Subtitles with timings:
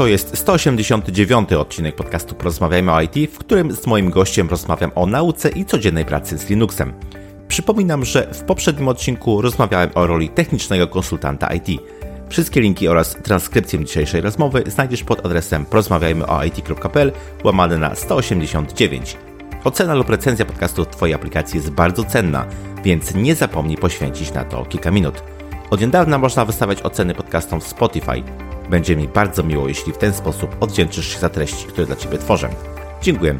[0.00, 5.06] To jest 189 odcinek podcastu Porozmawiajmy o IT, w którym z moim gościem rozmawiam o
[5.06, 6.92] nauce i codziennej pracy z Linuxem.
[7.48, 11.82] Przypominam, że w poprzednim odcinku rozmawiałem o roli technicznego konsultanta IT.
[12.28, 17.12] Wszystkie linki oraz transkrypcję dzisiejszej rozmowy znajdziesz pod adresem porozmawiajmyoit.pl
[17.44, 19.16] łamane na 189.
[19.64, 22.46] Ocena lub recenzja podcastu w Twojej aplikacji jest bardzo cenna,
[22.84, 25.22] więc nie zapomnij poświęcić na to kilka minut.
[25.70, 28.22] Od niedawna można wystawiać oceny podcastom w Spotify.
[28.70, 32.18] Będzie mi bardzo miło, jeśli w ten sposób odwdzięczysz się za treści, które dla Ciebie
[32.18, 32.48] tworzę.
[33.02, 33.38] Dziękuję.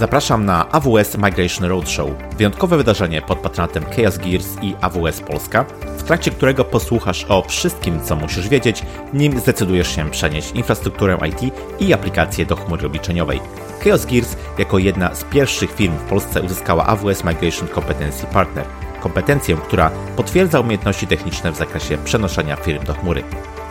[0.00, 5.64] Zapraszam na AWS Migration Roadshow, wyjątkowe wydarzenie pod patronatem Chaos Gears i AWS Polska,
[5.98, 11.54] w trakcie którego posłuchasz o wszystkim, co musisz wiedzieć, nim zdecydujesz się przenieść infrastrukturę IT
[11.80, 13.40] i aplikacje do chmury obliczeniowej.
[13.84, 18.64] Chaos Gears jako jedna z pierwszych firm w Polsce uzyskała AWS Migration Competency Partner,
[19.00, 23.22] kompetencję, która potwierdza umiejętności techniczne w zakresie przenoszenia firm do chmury.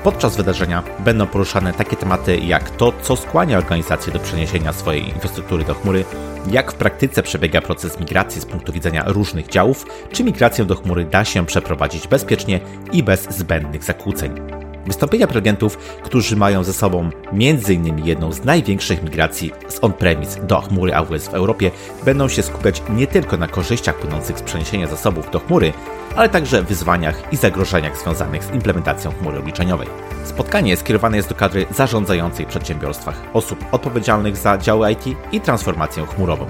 [0.03, 5.63] Podczas wydarzenia będą poruszane takie tematy jak to, co skłania organizacje do przeniesienia swojej infrastruktury
[5.63, 6.05] do chmury,
[6.51, 11.05] jak w praktyce przebiega proces migracji z punktu widzenia różnych działów, czy migrację do chmury
[11.05, 12.59] da się przeprowadzić bezpiecznie
[12.91, 14.68] i bez zbędnych zakłóceń.
[14.89, 18.05] Wystąpienia prelegentów, którzy mają ze sobą m.in.
[18.05, 21.71] jedną z największych migracji z on-premise do chmury AWS w Europie,
[22.05, 25.73] będą się skupiać nie tylko na korzyściach płynących z przeniesienia zasobów do chmury,
[26.15, 29.87] ale także wyzwaniach i zagrożeniach związanych z implementacją chmury obliczeniowej.
[30.25, 36.45] Spotkanie skierowane jest do kadry zarządzającej przedsiębiorstwach, osób odpowiedzialnych za działy IT i transformację chmurową.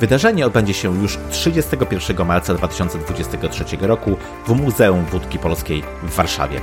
[0.00, 4.16] Wydarzenie odbędzie się już 31 marca 2023 roku
[4.46, 6.60] w Muzeum Wódki Polskiej w Warszawie.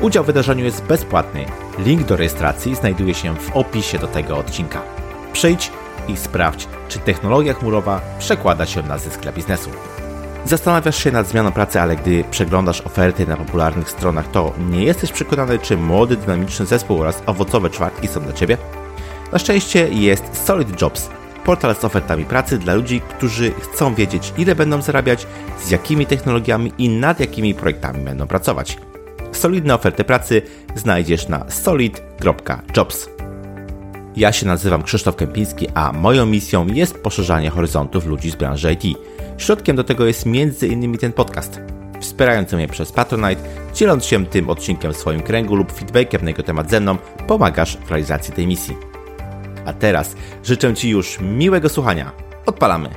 [0.00, 1.44] Udział w wydarzeniu jest bezpłatny.
[1.78, 4.82] Link do rejestracji znajduje się w opisie do tego odcinka.
[5.32, 5.72] Przyjdź
[6.08, 9.70] i sprawdź, czy technologia chmurowa przekłada się na zysk dla biznesu.
[10.44, 15.12] Zastanawiasz się nad zmianą pracy, ale gdy przeglądasz oferty na popularnych stronach, to nie jesteś
[15.12, 18.58] przekonany, czy młody, dynamiczny zespół oraz owocowe czwartki są dla Ciebie?
[19.32, 21.10] Na szczęście jest Solid Jobs,
[21.46, 25.26] portal z ofertami pracy dla ludzi, którzy chcą wiedzieć, ile będą zarabiać,
[25.64, 28.78] z jakimi technologiami i nad jakimi projektami będą pracować.
[29.32, 30.42] Solidne oferty pracy
[30.74, 33.08] znajdziesz na solid.jobs.
[34.16, 38.98] Ja się nazywam Krzysztof Kępiński, a moją misją jest poszerzanie horyzontów ludzi z branży IT.
[39.38, 40.98] Środkiem do tego jest m.in.
[40.98, 41.60] ten podcast.
[42.00, 43.42] Wspierając mnie przez Patronite,
[43.74, 46.96] dzieląc się tym odcinkiem w swoim kręgu lub feedbackiem na jego temat ze mną,
[47.26, 48.95] pomagasz w realizacji tej misji.
[49.66, 52.12] A teraz życzę Ci już miłego słuchania.
[52.46, 52.88] Odpalamy!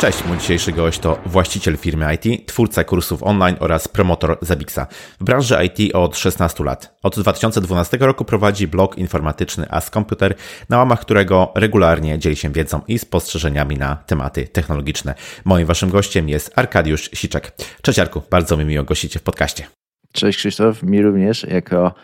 [0.00, 4.86] Cześć, mój dzisiejszy gość to właściciel firmy IT, twórca kursów online oraz promotor Zabixa.
[5.20, 6.98] W branży IT od 16 lat.
[7.02, 10.34] Od 2012 roku prowadzi blog informatyczny As Computer,
[10.68, 15.14] na łamach którego regularnie dzieli się wiedzą i spostrzeżeniami na tematy technologiczne.
[15.44, 17.52] Moim waszym gościem jest Arkadiusz Siczek.
[17.82, 19.66] Cześć Arku, bardzo mi miło gościcie w podcaście.
[20.12, 21.94] Cześć Krzysztof, mi również jako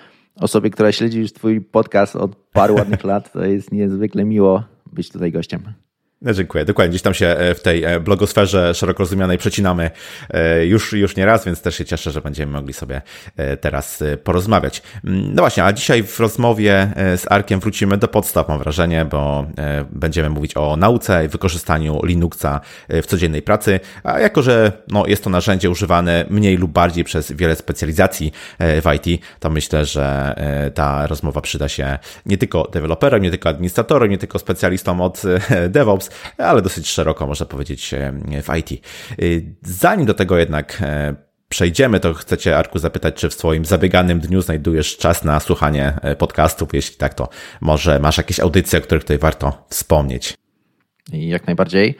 [0.40, 5.10] osobie, która śledzi już twój podcast od paru ładnych lat, to jest niezwykle miło być
[5.10, 5.62] tutaj gościem.
[6.22, 6.64] No, dziękuję.
[6.64, 6.90] Dokładnie.
[6.90, 9.90] Gdzieś tam się e, w tej e, blogosferze szeroko rozumianej przecinamy
[10.30, 13.02] e, już, już nie raz, więc też się cieszę, że będziemy mogli sobie
[13.60, 14.82] teraz porozmawiać.
[15.04, 19.46] Mm, no właśnie, a dzisiaj w rozmowie z Arkiem wrócimy do podstaw, mam wrażenie, bo
[19.90, 25.24] będziemy mówić o nauce i wykorzystaniu Linuxa w codziennej pracy, a jako, że no, jest
[25.24, 30.34] to narzędzie używane mniej lub bardziej przez wiele specjalizacji w IT, to myślę, że
[30.74, 35.22] ta rozmowa przyda się nie tylko deweloperom, nie tylko administratorom, nie tylko specjalistom od
[35.68, 36.05] DevOps,
[36.38, 38.12] ale dosyć szeroko można powiedzieć e,
[38.42, 38.72] w IT.
[38.72, 39.14] E,
[39.62, 41.14] zanim do tego jednak e,
[41.48, 46.74] przejdziemy, to chcecie, Arku, zapytać, czy w swoim zabieganym dniu znajdujesz czas na słuchanie podcastów?
[46.74, 47.28] Jeśli tak, to
[47.60, 50.34] może masz jakieś audycje, o których tutaj warto wspomnieć?
[51.12, 51.96] Jak najbardziej.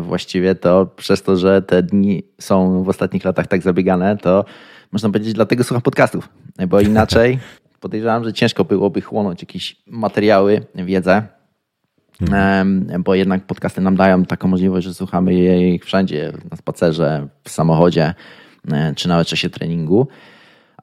[0.00, 4.44] Właściwie to przez to, że te dni są w ostatnich latach tak zabiegane, to
[4.92, 6.28] można powiedzieć, dlatego słucham podcastów,
[6.68, 7.38] bo inaczej
[7.84, 11.22] podejrzewam, że ciężko byłoby chłonąć jakieś materiały, wiedzę,
[12.20, 13.02] Mhm.
[13.02, 15.34] Bo jednak podcasty nam dają taką możliwość, że słuchamy
[15.68, 18.14] ich wszędzie, na spacerze, w samochodzie,
[18.72, 20.08] e, czy nawet w czasie treningu.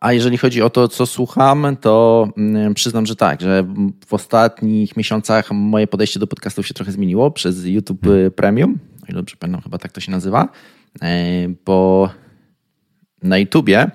[0.02, 3.64] A jeżeli chodzi o to, co słucham, to mm, przyznam, że tak, że
[4.06, 8.32] w ostatnich miesiącach moje podejście do podcastów się trochę zmieniło przez YouTube mhm.
[8.32, 10.50] Premium, o ile dobrze pamiętam, chyba tak to się nazywa,
[11.02, 11.08] e,
[11.66, 12.10] bo
[13.24, 13.92] na YouTubie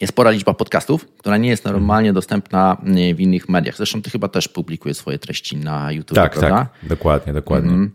[0.00, 2.76] jest spora liczba podcastów, która nie jest normalnie dostępna
[3.14, 3.76] w innych mediach.
[3.76, 6.56] Zresztą ty chyba też publikujesz swoje treści na YouTube, tak, prawda?
[6.56, 7.70] Tak, dokładnie, dokładnie.
[7.70, 7.90] Mhm.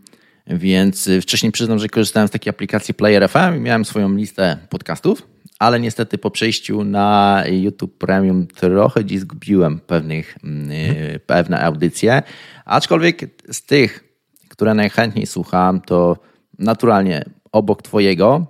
[0.46, 4.56] Więc y, wcześniej przyznam, że korzystałem z takiej aplikacji Player FM i miałem swoją listę
[4.68, 5.22] podcastów,
[5.58, 11.20] ale niestety po przejściu na YouTube Premium trochę dziś zgubiłem pewnych, mhm.
[11.26, 12.22] pewne audycje.
[12.64, 13.20] Aczkolwiek
[13.52, 14.04] z tych,
[14.48, 16.16] które najchętniej słucham, to
[16.58, 18.46] naturalnie obok Twojego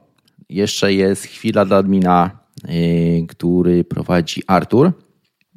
[0.49, 2.46] jeszcze jest chwila dla admina
[3.29, 4.93] który prowadzi Artur.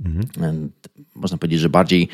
[0.06, 0.72] Mhm.
[1.16, 2.08] Można powiedzieć, że bardziej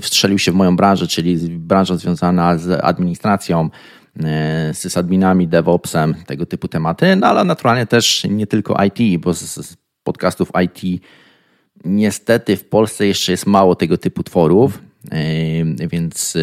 [0.00, 3.70] wstrzelił się w moją branżę, czyli branża związana z administracją,
[4.72, 9.76] z sysadminami, DevOpsem, tego typu tematy, no ale naturalnie też nie tylko IT, bo z
[10.02, 11.02] podcastów IT
[11.84, 14.82] niestety w Polsce jeszcze jest mało tego typu tworów,
[15.90, 16.36] więc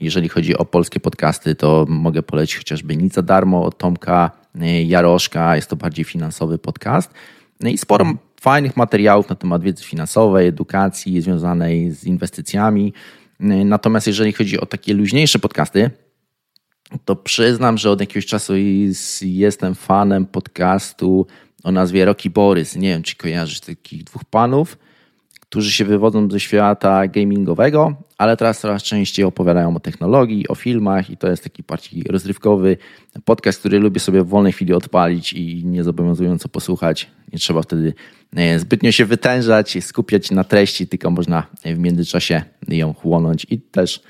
[0.00, 4.45] jeżeli chodzi o polskie podcasty, to mogę polecić chociażby Nic za darmo od Tomka y,
[4.86, 5.56] Jaroszka.
[5.56, 7.14] Jest to bardziej finansowy podcast.
[7.60, 12.92] No i sporo fajnych materiałów na temat wiedzy finansowej, edukacji związanej z inwestycjami.
[13.40, 15.90] Y, natomiast jeżeli chodzi o takie luźniejsze podcasty,
[17.04, 18.52] to przyznam, że od jakiegoś czasu
[19.22, 21.26] jestem fanem podcastu
[21.64, 22.76] o nazwie Rocky Borys.
[22.76, 24.78] Nie wiem, czy kojarzysz takich dwóch panów
[25.48, 31.10] którzy się wywodzą ze świata gamingowego, ale teraz coraz częściej opowiadają o technologii, o filmach
[31.10, 32.76] i to jest taki bardziej rozrywkowy
[33.24, 37.10] podcast, który lubię sobie w wolnej chwili odpalić i niezobowiązująco posłuchać.
[37.32, 37.94] Nie trzeba wtedy
[38.36, 44.02] e, zbytnio się wytężać, skupiać na treści, tylko można w międzyczasie ją chłonąć i też,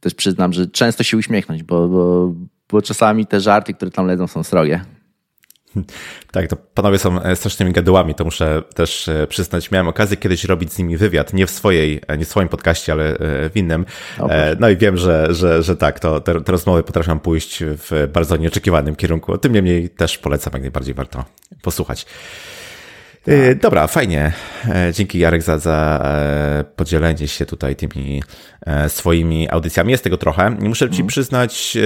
[0.00, 2.34] też przyznam, że często się uśmiechnąć, bo, bo,
[2.70, 4.80] bo czasami te żarty, które tam lecą są srogie.
[6.30, 9.70] Tak, to panowie są e, strasznymi gadułami, to muszę też e, przyznać.
[9.70, 12.92] Miałem okazję kiedyś robić z nimi wywiad, nie w swojej, e, nie w swoim podcaście,
[12.92, 13.84] ale w innym.
[14.60, 18.36] No i wiem, że, że, że tak, to te, te rozmowy potrafią pójść w bardzo
[18.36, 19.38] nieoczekiwanym kierunku.
[19.38, 21.24] Tym niemniej też polecam, jak najbardziej warto
[21.62, 22.04] posłuchać.
[22.04, 23.34] Tak.
[23.62, 24.32] Dobra, fajnie.
[24.92, 26.02] Dzięki Jarek za, za
[26.76, 28.22] podzielenie się tutaj tymi
[28.88, 29.90] swoimi audycjami.
[29.90, 30.50] Jest tego trochę.
[30.50, 31.06] Muszę Ci mhm.
[31.06, 31.78] przyznać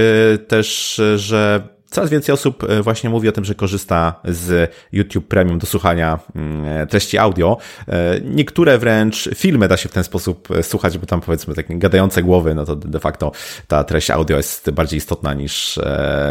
[0.48, 5.58] też, że Coraz więcej osób e, właśnie mówi o tym, że korzysta z YouTube Premium
[5.58, 7.58] do słuchania mm, e, treści audio.
[7.88, 12.22] E, niektóre wręcz filmy da się w ten sposób słuchać, bo tam powiedzmy takie gadające
[12.22, 13.32] głowy, no to de facto
[13.68, 15.80] ta treść audio jest bardziej istotna niż,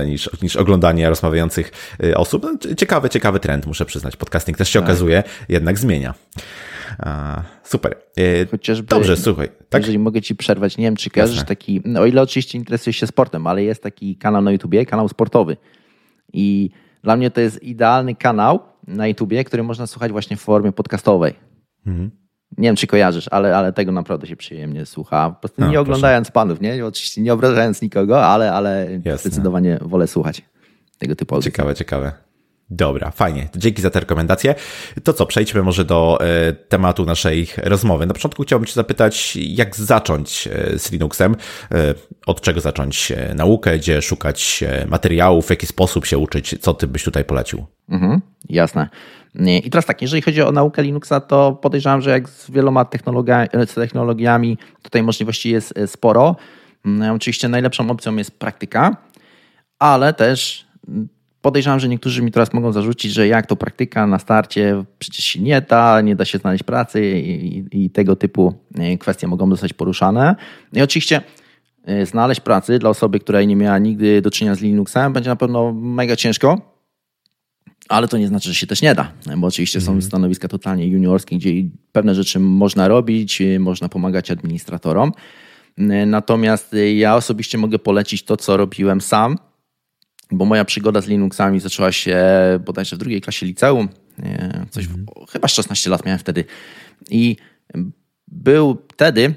[0.06, 1.72] niż, niż oglądanie rozmawiających
[2.16, 2.44] osób.
[2.44, 4.16] No, ciekawy, ciekawy trend, muszę przyznać.
[4.16, 4.90] Podcasting też się tak.
[4.90, 6.14] okazuje, jednak zmienia.
[7.64, 7.96] Super.
[8.52, 9.50] Chociażby, Dobrze, słuchaj.
[9.70, 9.82] Tak?
[9.82, 13.08] Jeżeli mogę ci przerwać, nie wiem, czy kojarzysz taki, no, o ile oczywiście interesujesz się
[13.08, 15.58] sportem, ale jest taki kanał na YouTubie, kanał sportowy.
[16.34, 16.70] I
[17.04, 21.34] dla mnie to jest idealny kanał na YouTubie, który można słuchać właśnie w formie podcastowej.
[21.86, 22.12] Mhm.
[22.58, 25.30] Nie wiem, czy kojarzysz, ale, ale tego naprawdę się przyjemnie słucha.
[25.30, 26.34] Po prostu no, nie oglądając proszę.
[26.34, 26.86] panów, nie?
[26.86, 30.42] Oczywiście nie obrażając nikogo, ale, ale zdecydowanie wolę słuchać
[30.98, 31.52] tego typu audycji.
[31.52, 32.12] Ciekawe, ciekawe.
[32.72, 33.50] Dobra, fajnie.
[33.56, 34.56] Dzięki za te rekomendacje.
[35.04, 38.06] To co, przejdźmy może do e, tematu naszej rozmowy.
[38.06, 41.36] Na początku chciałbym Cię zapytać, jak zacząć e, z Linuxem?
[41.72, 41.94] E,
[42.26, 43.78] od czego zacząć e, naukę?
[43.78, 45.46] Gdzie szukać e, materiałów?
[45.46, 46.56] W jaki sposób się uczyć?
[46.62, 47.66] Co Ty byś tutaj polecił?
[47.90, 48.90] Mhm, jasne.
[49.64, 54.58] I teraz tak, jeżeli chodzi o naukę Linuxa, to podejrzewam, że jak z wieloma technologiami,
[54.82, 56.36] tutaj możliwości jest e, sporo.
[56.86, 58.98] Mm, oczywiście najlepszą opcją jest praktyka,
[59.80, 60.66] ale też
[61.42, 65.40] Podejrzewam, że niektórzy mi teraz mogą zarzucić, że jak to praktyka na starcie, przecież się
[65.40, 69.50] nie da, nie da się znaleźć pracy i, i, i tego typu e, kwestie mogą
[69.50, 70.36] zostać poruszane.
[70.74, 71.22] I oczywiście
[71.86, 75.36] e, znaleźć pracy dla osoby, która nie miała nigdy do czynienia z Linuxem, będzie na
[75.36, 76.62] pewno mega ciężko,
[77.90, 80.02] ale to nie znaczy, że się też nie da, bo oczywiście są mhm.
[80.02, 81.50] stanowiska totalnie juniorskie, gdzie
[81.92, 85.12] pewne rzeczy można robić, e, można pomagać administratorom.
[86.06, 89.38] Natomiast ja osobiście mogę polecić to, co robiłem sam,
[90.32, 92.20] bo moja przygoda z Linuxami zaczęła się
[92.66, 93.90] bodajże w drugiej klasie liceum.
[94.70, 95.06] Coś, mm.
[95.30, 96.46] Chyba 16 lat miałem wtedy.
[97.10, 97.36] I
[98.28, 99.34] był wtedy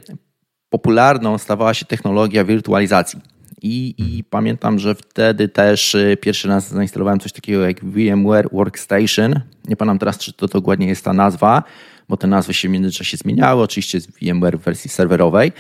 [0.69, 3.21] popularną stawała się technologia wirtualizacji.
[3.63, 4.25] I, I, mhm.
[4.31, 9.41] pamiętam, że wtedy też y, pierwszy raz zainstalowałem coś takiego jak VMware Workstation.
[9.69, 11.63] Nie pamiętam teraz, czy to dokładnie jest ta nazwa,
[12.09, 13.63] bo te nazwy się w międzyczasie zmieniały.
[13.63, 15.53] Oczywiście jest VMware w wersji serwerowej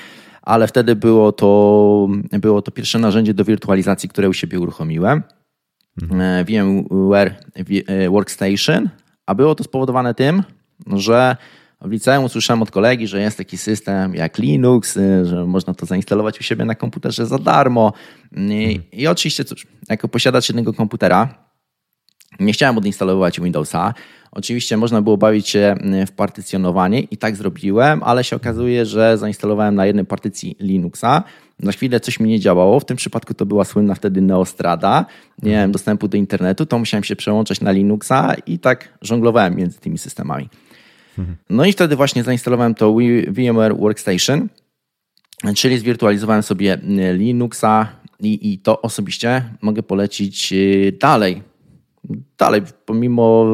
[0.44, 5.22] ale wtedy było to, było to pierwsze narzędzie do wirtualizacji, które u siebie uruchomiłem.
[6.02, 6.44] Mhm.
[6.44, 7.34] VMware
[7.86, 8.88] e, Workstation,
[9.26, 10.42] a było to spowodowane tym,
[10.96, 11.36] że
[11.80, 15.86] w liceum usłyszałem od kolegi, że jest taki system jak Linux, e, że można to
[15.86, 17.92] zainstalować u siebie na komputerze za darmo.
[18.32, 18.82] I, mhm.
[18.92, 21.43] i oczywiście, cóż, jako posiadacz jednego komputera,
[22.40, 23.94] nie chciałem odinstalować Windowsa.
[24.32, 25.74] Oczywiście można było bawić się
[26.06, 31.22] w partycjonowanie i tak zrobiłem, ale się okazuje, że zainstalowałem na jednej partycji Linuxa.
[31.60, 32.80] Na chwilę coś mi nie działało.
[32.80, 35.06] W tym przypadku to była słynna wtedy Neostrada.
[35.42, 39.80] Nie miałem dostępu do internetu, to musiałem się przełączać na Linuxa i tak żonglowałem między
[39.80, 40.48] tymi systemami.
[41.50, 42.96] No i wtedy właśnie zainstalowałem to
[43.28, 44.48] VMware Workstation,
[45.56, 46.78] czyli zwirtualizowałem sobie
[47.12, 47.88] Linuxa
[48.20, 51.42] i, i to osobiście mogę polecić y, dalej
[52.38, 53.46] dalej, pomimo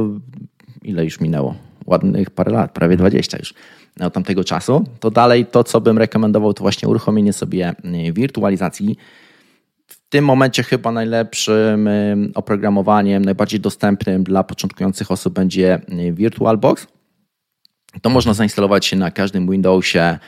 [0.82, 1.54] ile już minęło,
[1.86, 3.54] ładnych parę lat, prawie 20 już
[4.00, 7.74] od tamtego czasu, to dalej to, co bym rekomendował, to właśnie uruchomienie sobie
[8.08, 8.96] y, wirtualizacji.
[9.86, 16.86] W tym momencie chyba najlepszym y, oprogramowaniem, najbardziej dostępnym dla początkujących osób będzie y, VirtualBox.
[18.02, 20.18] To można zainstalować na każdym Windowsie,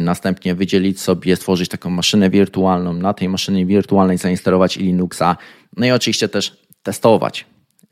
[0.00, 5.36] następnie wydzielić sobie, stworzyć taką maszynę wirtualną, na tej maszynie wirtualnej zainstalować Linuxa,
[5.76, 7.46] no i oczywiście też testować.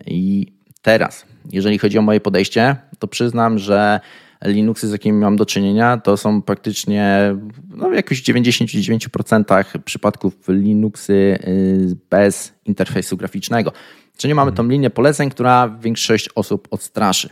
[0.07, 4.01] I teraz, jeżeli chodzi o moje podejście, to przyznam, że
[4.45, 7.35] Linuxy, z jakimi mam do czynienia, to są praktycznie
[7.69, 13.73] no, w jakichś 99% przypadków Linuxy y, bez interfejsu graficznego.
[14.17, 17.29] Czyli mamy tą linię poleceń, która większość osób odstraszy.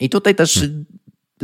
[0.00, 0.84] I tutaj też hmm.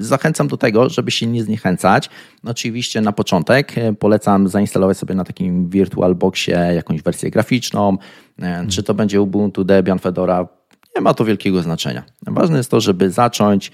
[0.01, 2.11] Zachęcam do tego, żeby się nie zniechęcać.
[2.45, 7.99] Oczywiście na początek y, polecam zainstalować sobie na takim VirtualBoxie jakąś wersję graficzną,
[8.41, 8.69] hmm.
[8.69, 10.49] czy to będzie Ubuntu, Debian, Fedora,
[10.97, 12.03] nie ma to wielkiego znaczenia.
[12.27, 13.73] Ważne jest to, żeby zacząć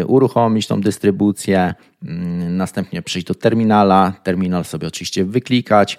[0.00, 5.98] y, uruchomić tą dystrybucję, mm, następnie przejść do terminala, terminal sobie oczywiście wyklikać,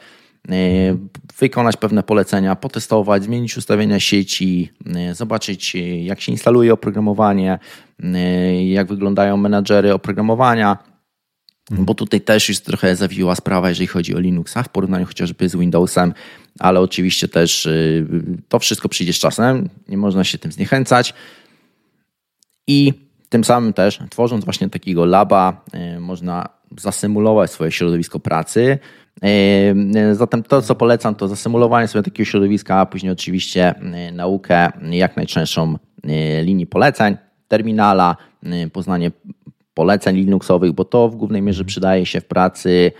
[1.40, 4.72] wykonać pewne polecenia, potestować, zmienić ustawienia sieci,
[5.12, 7.60] y, zobaczyć jak się instaluje oprogramowanie,
[8.66, 10.78] jak wyglądają menadżery oprogramowania,
[11.72, 15.56] bo tutaj też jest trochę zawiła sprawa, jeżeli chodzi o Linuxa w porównaniu chociażby z
[15.56, 16.14] Windowsem,
[16.60, 18.08] ale oczywiście też y,
[18.48, 21.14] to wszystko przyjdzie z czasem, nie można się tym zniechęcać.
[22.68, 22.94] I
[23.30, 25.64] tym samym też, tworząc właśnie takiego laba,
[25.96, 28.80] y, można zasymulować swoje środowisko pracy.
[29.26, 33.74] Y, zatem to, co polecam, to zasymulowanie sobie takiego środowiska, a później oczywiście
[34.14, 35.78] naukę jak najczęstszą
[36.44, 38.18] linii poleceń, terminala,
[38.74, 39.12] poznanie
[39.74, 42.92] poleceń Linuxowych, bo to w głównej mierze przydaje się w pracy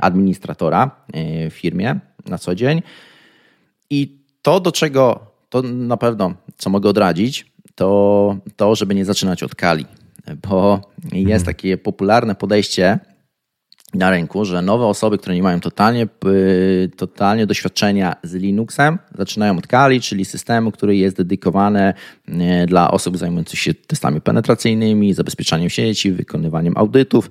[0.00, 0.90] administratora
[1.50, 2.82] w firmie na co dzień.
[3.90, 9.42] I to, do czego to na pewno, co mogę odradzić, to to, żeby nie zaczynać
[9.42, 9.86] od Kali,
[10.48, 10.80] bo
[11.12, 11.44] jest mhm.
[11.44, 12.98] takie popularne podejście,
[13.94, 16.08] na rynku, że nowe osoby, które nie mają totalnie,
[16.96, 21.94] totalnie doświadczenia z Linuxem, zaczynają od Kali, czyli systemu, który jest dedykowany
[22.28, 27.30] e, dla osób zajmujących się testami penetracyjnymi, zabezpieczaniem sieci, wykonywaniem audytów.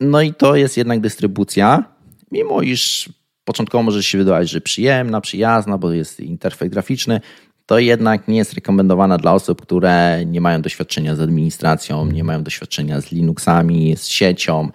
[0.00, 1.84] No i to jest jednak dystrybucja,
[2.32, 3.08] mimo iż
[3.44, 7.20] początkowo może się wydawać, że przyjemna, przyjazna, bo jest interfejs graficzny,
[7.66, 12.42] to jednak nie jest rekomendowana dla osób, które nie mają doświadczenia z administracją, nie mają
[12.42, 14.68] doświadczenia z Linuxami, z siecią,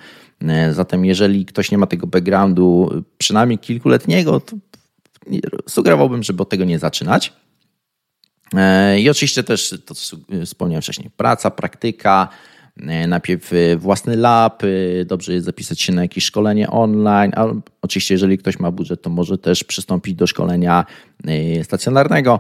[0.72, 4.56] zatem jeżeli ktoś nie ma tego backgroundu przynajmniej kilkuletniego, to
[5.68, 7.34] sugerowałbym, żeby od tego nie zaczynać.
[8.54, 12.28] E, I oczywiście też to, co wspomniałem wcześniej, praca, praktyka,
[12.78, 14.64] e, najpierw własny lab,
[15.06, 17.32] dobrze jest zapisać się na jakieś szkolenie online,
[17.82, 20.86] oczywiście jeżeli ktoś ma budżet, to może też przystąpić do szkolenia
[21.64, 22.40] stacjonarnego,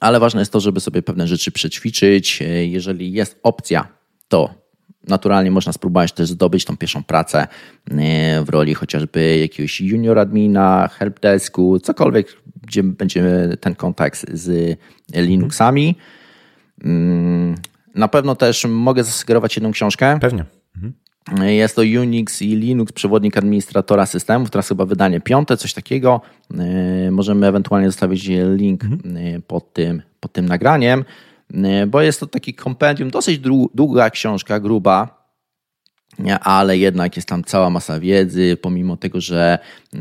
[0.00, 2.42] ale ważne jest to, żeby sobie pewne rzeczy przećwiczyć.
[2.62, 3.88] Jeżeli jest opcja,
[4.28, 4.59] to
[5.08, 7.46] naturalnie można spróbować też zdobyć tą pierwszą pracę
[7.90, 14.78] e, w roli chociażby jakiegoś junior admina, helpdesku, cokolwiek, gdzie będzie ten kontakt z
[15.14, 15.96] Linuxami.
[16.84, 17.54] Mm,
[17.94, 20.18] na pewno też mogę zasugerować jedną książkę.
[20.20, 20.44] Pewnie.
[20.76, 20.94] Mhm.
[21.42, 26.20] Jest to Unix i Linux, przewodnik administratora systemów, teraz chyba wydanie piąte, coś takiego.
[26.58, 29.16] E, możemy ewentualnie zostawić link mhm.
[29.16, 31.04] E, pod, tym, pod tym nagraniem.
[31.54, 33.38] E, bo jest to taki kompendium, dosyć
[33.74, 35.20] długa książka, gruba,
[36.40, 39.58] ale jednak jest tam cała masa wiedzy, pomimo tego, że
[39.94, 39.98] e,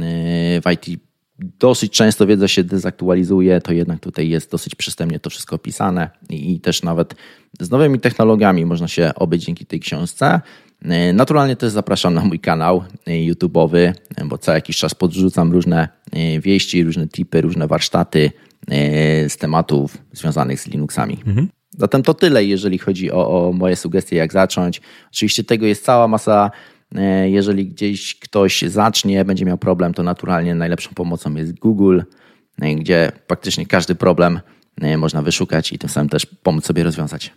[0.61, 1.01] w IT
[1.39, 6.59] dosyć często wiedza się dezaktualizuje, to jednak tutaj jest dosyć przystępnie to wszystko opisane i
[6.59, 7.15] też nawet
[7.59, 10.41] z nowymi technologiami można się obyć dzięki tej książce.
[10.81, 13.93] E, naturalnie też zapraszam na mój kanał YouTube'owy,
[14.25, 15.89] bo co jakiś czas podrzucam różne
[16.41, 18.48] wieści, różne tipy, różne warsztaty E,
[19.27, 21.17] z tematów związanych z Linuxami.
[21.27, 21.49] Mhm.
[21.77, 24.81] Zatem to tyle, jeżeli chodzi o, o moje sugestie, jak zacząć.
[25.11, 26.51] Oczywiście tego jest cała masa.
[26.95, 32.01] E, jeżeli gdzieś ktoś zacznie, będzie miał problem, to naturalnie najlepszą pomocą jest Google,
[32.61, 34.39] e, gdzie praktycznie każdy problem
[34.97, 37.33] można wyszukać i tym samym też pomóc sobie rozwiązać.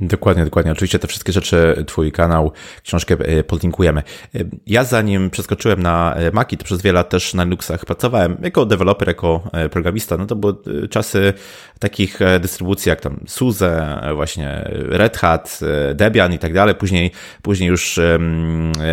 [0.00, 0.72] Dokładnie, dokładnie.
[0.72, 4.02] Oczywiście te wszystkie rzeczy, Twój kanał, książkę e, podlinkujemy.
[4.34, 8.36] E, ja zanim przeskoczyłem na e, Maki, to przez wiele lat też na Linuxach pracowałem
[8.42, 10.16] jako deweloper, jako programista.
[10.16, 10.54] No to były
[10.90, 11.32] czasy
[11.78, 15.60] takich dystrybucji jak tam SUSE, właśnie Red Hat,
[15.94, 16.74] Debian i tak dalej.
[16.74, 17.10] Później,
[17.42, 18.00] później już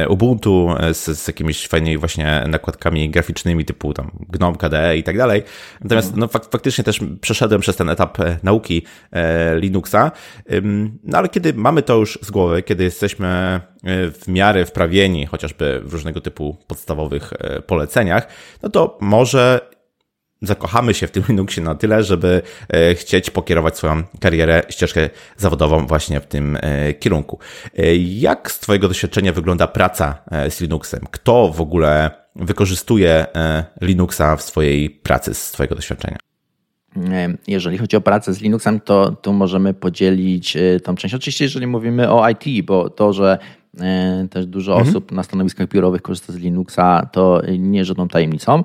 [0.10, 5.44] Ubuntu z, z jakimiś fajnymi właśnie nakładkami graficznymi typu tam GNOME, KDE i tak dalej.
[5.82, 8.84] Natomiast no, fak faktycznie też przeszedłem przez ten etap nauki
[9.56, 10.12] Linuxa.
[11.04, 13.62] No ale kiedy mamy to już z głowy, kiedy jesteśmy e,
[14.12, 18.28] w miarę wprawieni chociażby w różnego typu podstawowych e, poleceniach,
[18.64, 19.72] no to może
[20.42, 25.88] zakochamy się w tym Linuxie na tyle, żeby e, chcieć pokierować swoją karierę, ścieżkę zawodową
[25.88, 26.58] właśnie w tym
[27.00, 27.40] kierunku.
[27.98, 31.06] Jak z Twojego doświadczenia wygląda praca z Linuxem?
[31.12, 33.26] Kto w ogóle wykorzystuje
[33.82, 36.31] Linuxa w swojej pracy z Twojego doświadczenia?
[37.48, 41.16] Jeżeli chodzi o pracę z Linuxem, to tu możemy podzielić tą część.
[41.16, 43.38] Oczywiście, jeżeli mówimy o IT, bo to, że
[44.30, 44.90] też dużo mhm.
[44.90, 48.64] osób na stanowiskach biurowych korzysta z Linuxa, to nie żadną tajemnicą.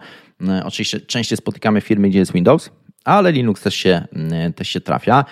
[0.64, 2.70] Oczywiście częściej spotykamy firmy, gdzie jest Windows,
[3.04, 4.06] ale Linux też się,
[4.56, 5.24] też się trafia.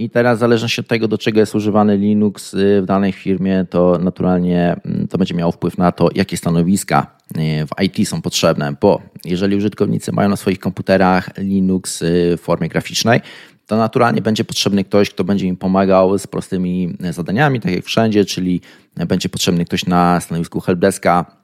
[0.00, 3.66] I teraz w zależności od tego, do czego jest używany Linux y, w danej firmie,
[3.70, 8.22] to naturalnie mm, to będzie miało wpływ na to, jakie stanowiska y, w IT są
[8.22, 13.20] potrzebne, bo jeżeli użytkownicy mają na swoich komputerach Linux y, w formie graficznej,
[13.66, 18.24] to naturalnie będzie potrzebny ktoś, kto będzie im pomagał z prostymi zadaniami, tak jak wszędzie,
[18.24, 18.60] czyli
[18.96, 21.39] będzie potrzebny ktoś na stanowisku helpdeska,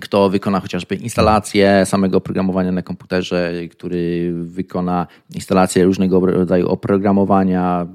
[0.00, 7.86] kto wykona chociażby instalację samego oprogramowania na komputerze, który wykona instalację różnego rodzaju oprogramowania,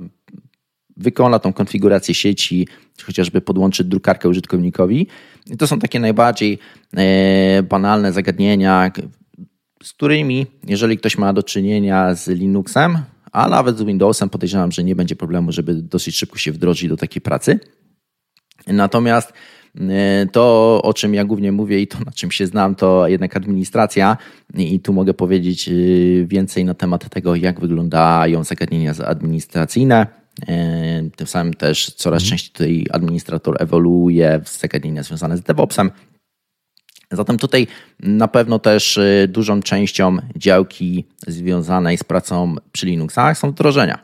[0.98, 2.68] wykona tą konfigurację sieci,
[3.04, 5.08] chociażby podłączy drukarkę użytkownikowi.
[5.48, 6.60] I to są takie najbardziej
[6.98, 8.92] e, banalne zagadnienia,
[9.84, 12.98] z którymi, jeżeli ktoś ma do czynienia z Linuxem,
[13.32, 16.98] a nawet z Windowsem, podejrzewam, że nie będzie problemu, żeby dosyć szybko się wdrożyć do
[16.98, 17.60] takiej pracy.
[18.68, 19.34] Natomiast
[20.32, 24.18] to, o czym ja głównie mówię i to, na czym się znam, to jednak administracja.
[24.58, 25.72] I tu mogę powiedzieć e,
[26.26, 30.08] więcej na temat tego, jak wyglądają zagadnienia administracyjne.
[30.48, 32.30] E, tym samym też coraz mhm.
[32.30, 35.92] częściej tutaj administrator ewoluuje w zagadnienia związane z DevOpsem.
[37.12, 37.68] Zatem tutaj
[38.00, 44.00] na pewno też dużą częścią działki związanej z pracą przy Linuxach są wdrożenia.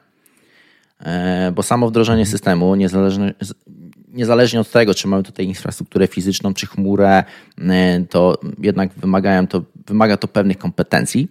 [1.53, 2.31] Bo samo wdrożenie mhm.
[2.31, 3.33] systemu, niezależnie,
[4.07, 7.23] niezależnie od tego, czy mamy tutaj infrastrukturę fizyczną, czy chmurę,
[7.59, 11.27] e, to jednak wymagają to, wymaga to pewnych kompetencji,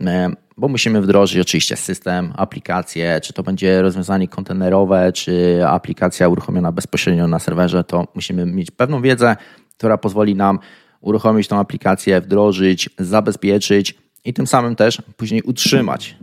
[0.00, 6.72] e, bo musimy wdrożyć oczywiście system, aplikację, czy to będzie rozwiązanie kontenerowe, czy aplikacja uruchomiona
[6.72, 9.36] bezpośrednio na serwerze, to musimy mieć pewną wiedzę,
[9.78, 10.58] która pozwoli nam
[11.00, 16.16] uruchomić tą aplikację, wdrożyć, zabezpieczyć i tym samym też później utrzymać.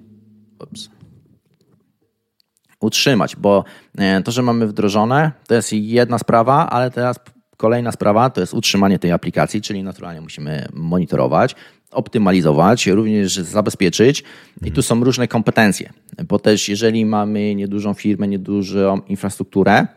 [0.60, 0.99] Ups
[2.80, 3.64] utrzymać, bo
[3.98, 7.20] e, to, że mamy wdrożone, to jest jedna sprawa, ale teraz
[7.58, 11.56] kolejna sprawa to jest utrzymanie tej aplikacji, czyli naturalnie musimy monitorować,
[11.92, 14.24] optymalizować, również zabezpieczyć.
[14.66, 15.94] I tu są różne kompetencje,
[16.28, 19.88] bo też jeżeli mamy niedużą firmę, niedużą infrastrukturę,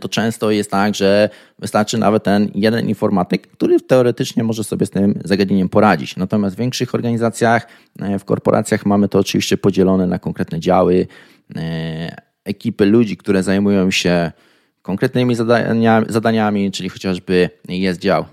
[0.00, 4.90] to często jest tak, że wystarczy nawet ten jeden informatyk, który teoretycznie może sobie z
[4.90, 6.16] tym zagadnieniem poradzić.
[6.16, 7.66] Natomiast w większych organizacjach,
[8.00, 11.06] e, w korporacjach mamy to oczywiście podzielone na konkretne działy,
[11.56, 14.32] E, ekipy ludzi, które zajmują się
[14.82, 15.34] konkretnymi
[16.08, 18.24] zadaniami, czyli chociażby jest dział,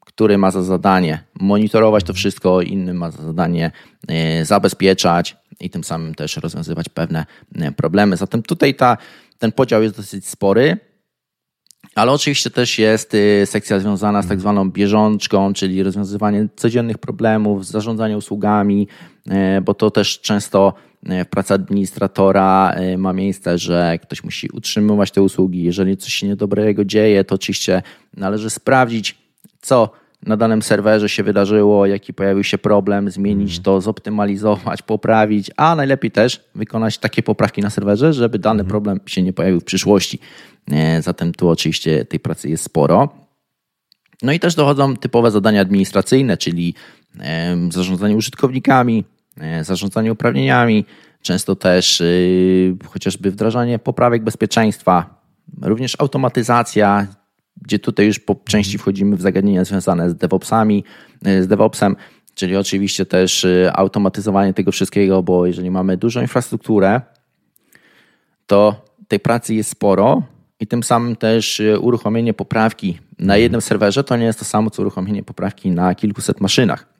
[0.00, 3.70] który ma za zadanie monitorować to wszystko, inny ma za zadanie
[4.08, 8.16] e, zabezpieczać i tym samym też rozwiązywać pewne e, problemy.
[8.16, 8.96] Zatem tutaj ta,
[9.42, 10.76] ten podział jest dosyć spory.
[11.94, 18.16] Ale oczywiście też jest sekcja związana z tak zwaną bieżączką, czyli rozwiązywanie codziennych problemów, zarządzanie
[18.16, 18.88] usługami,
[19.62, 25.22] bo to też często w pracy administratora y, ma miejsce, że ktoś musi utrzymywać te
[25.22, 25.62] usługi.
[25.62, 27.82] Jeżeli coś się niedobrego dzieje, to oczywiście
[28.16, 29.18] należy sprawdzić,
[29.60, 29.90] co
[30.26, 33.64] na danym serwerze się wydarzyło, jaki pojawił się problem, zmienić mhm.
[33.64, 38.68] to, zoptymalizować, poprawić, a najlepiej też wykonać takie poprawki na serwerze, żeby dany mhm.
[38.68, 40.18] problem się nie pojawił w przyszłości.
[41.00, 43.08] Zatem tu oczywiście tej pracy jest sporo.
[44.22, 46.74] No i też dochodzą typowe zadania administracyjne, czyli
[47.70, 49.04] zarządzanie użytkownikami,
[49.40, 50.84] E, zarządzanie uprawnieniami,
[51.22, 55.22] często też y, chociażby wdrażanie poprawek bezpieczeństwa,
[55.62, 57.06] również automatyzacja,
[57.62, 60.84] gdzie tutaj już po części wchodzimy w zagadnienia związane z DevOpsami,
[61.24, 61.96] e, z DevOpsem,
[62.34, 67.00] czyli oczywiście też y, automatyzowanie tego wszystkiego, bo jeżeli mamy dużą infrastrukturę,
[68.46, 70.22] to tej pracy jest sporo
[70.60, 74.70] i tym samym też y, uruchomienie poprawki na jednym serwerze to nie jest to samo,
[74.70, 76.92] co uruchomienie poprawki na kilkuset maszynach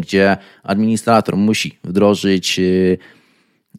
[0.00, 2.98] gdzie administrator musi wdrożyć, y,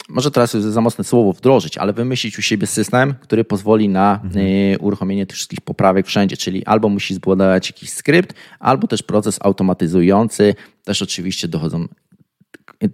[0.09, 4.19] może teraz jest za mocne słowo wdrożyć, ale wymyślić u siebie system, który pozwoli na
[4.23, 4.45] mhm.
[4.45, 9.39] Y, uruchomienie tych wszystkich poprawek wszędzie, czyli albo musi zbudować jakiś skrypt, albo też proces
[9.41, 10.55] automatyzujący.
[10.83, 11.87] Też oczywiście dochodzą,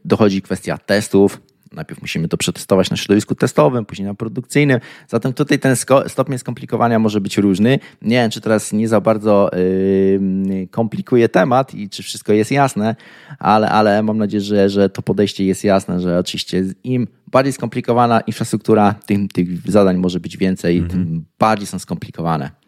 [0.06, 1.41] dochodzi kwestia testów,
[1.76, 4.80] Najpierw musimy to przetestować na środowisku testowym, później na produkcyjnym.
[5.08, 5.76] Zatem tutaj ten
[6.08, 7.80] stopień skomplikowania może być różny.
[8.02, 12.96] Nie wiem, czy teraz nie za bardzo yy, komplikuje temat i czy wszystko jest jasne,
[13.40, 18.22] ale, ale mam nadzieję, że, że to podejście jest jasne, że oczywiście im bardziej skomplikowana
[18.22, 20.92] infrastruktura, tym tych zadań może być więcej, mm -hmm.
[20.92, 22.64] tym bardziej są skomplikowane.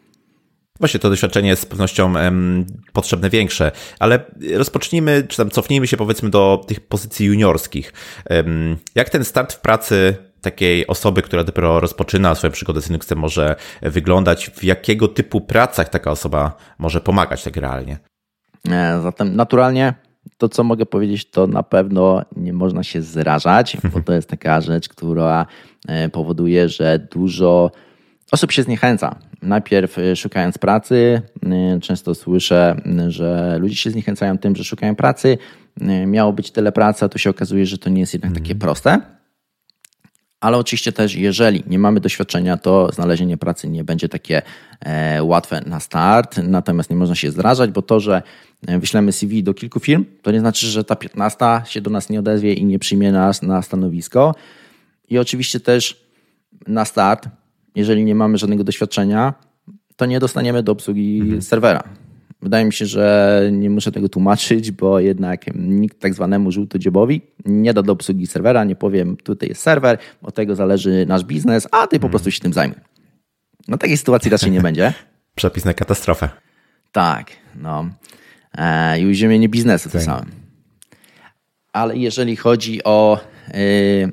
[0.80, 5.96] Właśnie to doświadczenie jest z pewnością um, potrzebne większe, ale rozpocznijmy, czy tam cofnijmy się
[5.96, 7.92] powiedzmy do tych pozycji juniorskich.
[8.30, 13.18] Um, jak ten start w pracy takiej osoby, która dopiero rozpoczyna swoją przygodę z Linuxem
[13.18, 14.50] może wyglądać?
[14.50, 17.98] W jakiego typu pracach taka osoba może pomagać tak realnie?
[18.68, 19.94] E, zatem naturalnie
[20.38, 24.60] to, co mogę powiedzieć, to na pewno nie można się zrażać, bo to jest taka
[24.60, 25.46] rzecz, która
[25.88, 27.70] e, powoduje, że dużo
[28.32, 29.18] osób się zniechęca.
[29.42, 32.76] Najpierw e, szukając pracy, e, często słyszę,
[33.08, 35.38] że ludzie się zniechęcają tym, że szukają pracy.
[36.06, 39.00] Miało być tyle pracy, a tu się okazuje, że to nie jest jednak takie proste.
[40.40, 44.42] Ale oczywiście też, jeżeli nie mamy doświadczenia, to znalezienie pracy nie będzie takie
[44.80, 46.40] e, łatwe na start.
[46.42, 48.22] Natomiast nie można się zrażać, bo to, że
[48.66, 52.10] e, wyślemy CV do kilku firm, to nie znaczy, że ta 15 się do nas
[52.10, 54.34] nie odezwie i nie przyjmie nas na stanowisko.
[55.08, 56.06] I oczywiście też
[56.66, 57.28] na start,
[57.78, 59.34] jeżeli nie mamy żadnego doświadczenia,
[59.96, 61.42] to nie dostaniemy do obsługi mhm.
[61.42, 61.82] serwera.
[62.42, 67.74] Wydaje mi się, że nie muszę tego tłumaczyć, bo jednak nikt tak zwanemu żółtodziobowi nie
[67.74, 71.86] da do obsługi serwera, nie powiem, tutaj jest serwer, od tego zależy nasz biznes, a
[71.86, 72.10] ty po hmm.
[72.10, 72.78] prostu się tym zajmij.
[73.68, 74.92] No takiej sytuacji raczej nie będzie.
[75.34, 76.28] Przepis na katastrofę.
[76.92, 77.88] Tak, no.
[78.58, 80.30] E, I uziemienie biznesu tym samym.
[81.72, 83.20] Ale jeżeli chodzi o,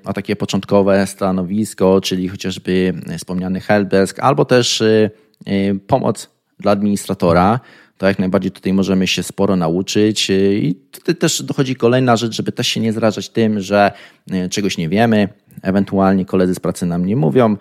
[0.06, 5.12] o takie początkowe stanowisko, czyli chociażby wspomniany helpdesk, albo też y,
[5.48, 7.60] y, pomoc dla administratora,
[7.98, 10.30] to jak najbardziej tutaj możemy się sporo nauczyć.
[10.30, 13.92] I tutaj też dochodzi kolejna rzecz, żeby też się nie zrażać tym, że
[14.50, 15.30] czegoś nie wiemy,
[15.62, 17.58] ewentualnie koledzy z pracy nam nie mówią.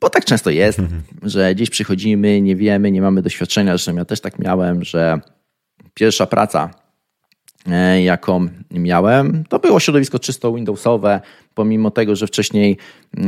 [0.00, 1.02] Bo tak często jest, mhm.
[1.22, 3.72] że gdzieś przychodzimy, nie wiemy, nie mamy doświadczenia.
[3.72, 5.20] Zresztą ja też tak miałem, że
[5.94, 6.70] pierwsza praca,
[8.02, 9.44] jaką miałem.
[9.48, 11.20] To było środowisko czysto Windowsowe,
[11.54, 12.76] pomimo tego, że wcześniej
[13.16, 13.20] e,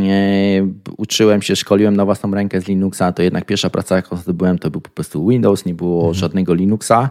[0.97, 4.71] uczyłem się, szkoliłem na własną rękę z Linuxa, to jednak pierwsza praca, jaką zdobyłem, to
[4.71, 6.15] był po prostu Windows, nie było mhm.
[6.15, 7.11] żadnego Linuxa.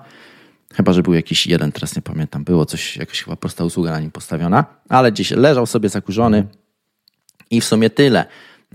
[0.74, 4.00] Chyba, że był jakiś jeden, teraz nie pamiętam, było coś, jakaś chyba prosta usługa na
[4.00, 6.48] nim postawiona, ale gdzieś leżał sobie zakurzony
[7.52, 8.26] i w sumie tyle.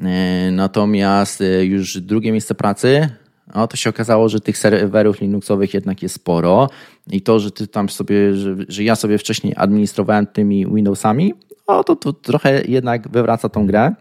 [0.03, 3.09] E, natomiast już drugie miejsce pracy
[3.57, 6.69] no to się okazało, że tych serwerów Linuxowych jednak jest sporo
[7.11, 11.35] i to, że ty tam sobie, że, że ja sobie wcześniej administrowałem tymi Windowsami,
[11.69, 13.95] no to, to trochę jednak wywraca tą grę.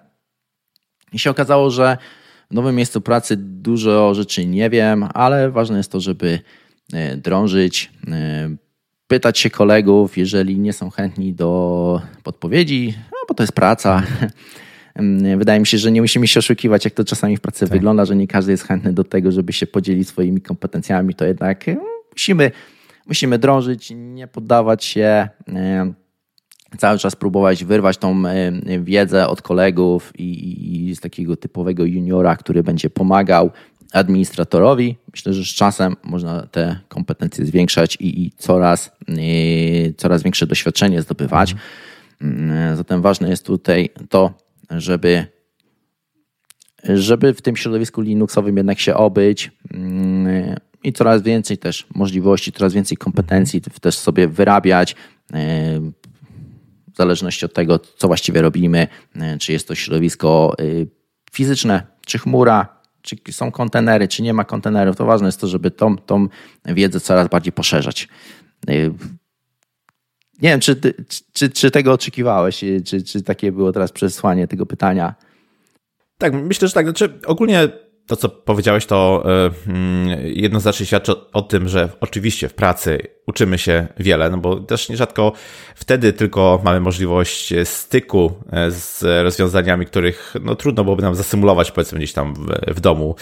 [1.13, 1.97] I się okazało, że
[2.51, 6.39] w nowym miejscu pracy dużo rzeczy nie wiem, ale ważne jest to, żeby
[6.93, 8.55] e, drążyć, e,
[9.07, 14.03] pytać się kolegów, jeżeli nie są chętni do podpowiedzi, no bo to jest praca.
[15.37, 17.69] Wydaje mi się, że nie musimy się oszukiwać, jak to czasami w pracy tak.
[17.69, 21.13] wygląda, że nie każdy jest chętny do tego, żeby się podzielić swoimi kompetencjami.
[21.13, 21.65] To jednak
[22.11, 22.51] musimy,
[23.07, 25.29] musimy drążyć, nie poddawać się
[26.77, 28.23] cały czas próbować wyrwać tą
[28.81, 33.51] wiedzę od kolegów i, i, z takiego typowego juniora, który będzie pomagał
[33.93, 34.97] administratorowi.
[35.11, 38.91] Myślę, że z czasem można te kompetencje zwiększać i, i coraz,
[39.97, 41.55] coraz większe doświadczenie zdobywać.
[42.21, 42.77] Mhm.
[42.77, 44.33] Zatem ważne jest tutaj to,
[44.69, 45.25] żeby,
[46.83, 52.73] żeby w tym środowisku Linuxowym jednak się obyć mm, i coraz więcej też możliwości, coraz
[52.73, 54.95] więcej kompetencji też sobie wyrabiać
[55.33, 55.79] e,
[56.93, 60.63] w zależności od tego, co właściwie robimy, e, czy jest to środowisko e,
[61.31, 65.71] fizyczne, czy chmura, czy są kontenery, czy nie ma kontenerów, to ważne jest to, żeby
[65.71, 66.27] tą, tą
[66.65, 68.07] wiedzę coraz bardziej poszerzać.
[70.41, 70.75] Nie wiem, czy,
[71.33, 75.15] czy, czy tego oczekiwałeś, czy, czy takie było teraz przesłanie tego pytania?
[76.17, 76.85] Tak, myślę, że tak.
[76.85, 77.69] Znaczy, ogólnie
[78.07, 79.25] to, co powiedziałeś, to
[79.67, 84.89] yy, jednoznacznie świadczy o, tym, że oczywiście w pracy uczymy się wiele, no bo też
[84.89, 85.33] nierzadko
[85.75, 91.97] wtedy tylko mamy możliwość styku e, z rozwiązaniami, których no, trudno byłoby nam zasymulować, powiedzmy,
[91.97, 93.15] gdzieś tam w, w domu,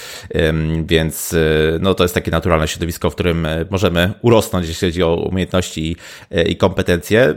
[0.86, 1.38] więc e,
[1.80, 5.92] no, to jest takie naturalne środowisko, w którym e, możemy urosnąć, jeśli chodzi o umiejętności
[5.92, 5.96] i,
[6.52, 7.36] i kompetencje.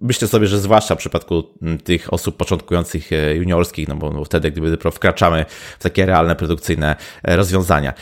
[0.00, 1.44] Myślę sobie, że zwłaszcza w przypadku
[1.84, 5.44] tych osób początkujących juniorskich, no bo no, wtedy, gdyby dopiero wkraczamy
[5.78, 7.94] w takie realne, produkcyjne rozwiązania.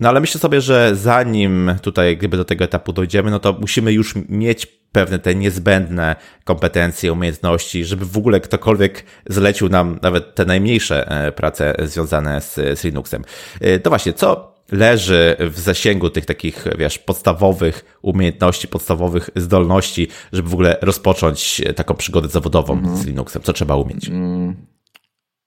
[0.00, 3.92] No ale myślę sobie, że zanim tutaj, gdyby do tego etapu dojdziemy, no to musimy
[3.92, 10.44] już mieć pewne te niezbędne kompetencje, umiejętności, żeby w ogóle ktokolwiek zlecił nam nawet te
[10.44, 13.24] najmniejsze e, prace związane z, z Linuxem.
[13.60, 20.48] E, to właśnie, co leży w zasięgu tych takich, wiesz, podstawowych umiejętności, podstawowych zdolności, żeby
[20.48, 22.96] w ogóle rozpocząć taką przygodę zawodową mm.
[22.96, 23.42] z Linuxem?
[23.42, 24.10] Co trzeba umieć?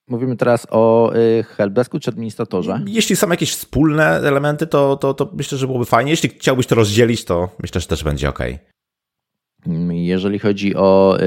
[0.07, 0.19] Mm.
[0.19, 2.81] Mówimy teraz o y, helpdesku czy administratorze?
[2.87, 6.11] Jeśli są jakieś wspólne elementy, to, to, to myślę, że byłoby fajnie.
[6.11, 8.39] Jeśli chciałbyś to rozdzielić, to myślę, że też będzie ok.
[9.89, 11.17] Jeżeli chodzi o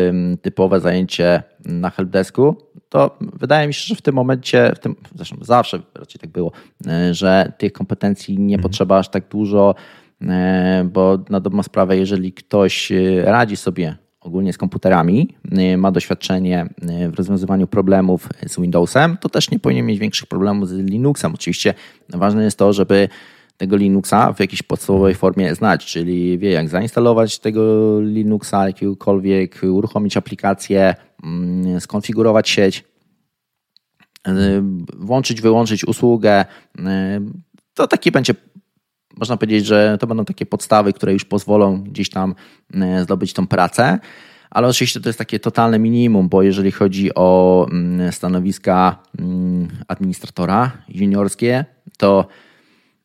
[0.43, 2.57] typowe zajęcie na helpdesku,
[2.89, 6.53] to wydaje mi się, że w tym momencie, w tym, zresztą zawsze raczej tak było,
[6.87, 8.63] y, że tych kompetencji nie mhm.
[8.63, 9.75] potrzeba aż tak dużo,
[10.23, 10.27] y,
[10.85, 12.93] bo na dobrą sprawę, jeżeli ktoś
[13.25, 13.97] radzi sobie
[14.29, 16.67] ogólnie z komputerami, y, ma doświadczenie
[17.05, 21.35] y, w rozwiązywaniu problemów z Windowsem, to też nie powinien mieć większych problemów z Linuxem.
[21.35, 21.75] Oczywiście
[22.09, 23.09] ważne jest to, żeby
[23.57, 27.63] tego Linuxa w jakiejś podstawowej formie znać, czyli wie jak zainstalować tego
[28.01, 32.85] Linuxa jakiegokolwiek, uruchomić aplikację, mm, skonfigurować sieć,
[34.29, 34.33] y,
[34.97, 36.45] włączyć, wyłączyć usługę.
[37.75, 38.35] To taki będzie,
[39.19, 42.35] można powiedzieć, że to będą takie podstawy, które już pozwolą gdzieś tam
[42.75, 43.99] y, zdobyć tą pracę.
[44.51, 50.73] Ale oczywiście to jest takie totalne minimum, bo jeżeli chodzi o mm, stanowiska mm, administratora
[50.89, 51.65] juniorskie,
[51.99, 52.27] to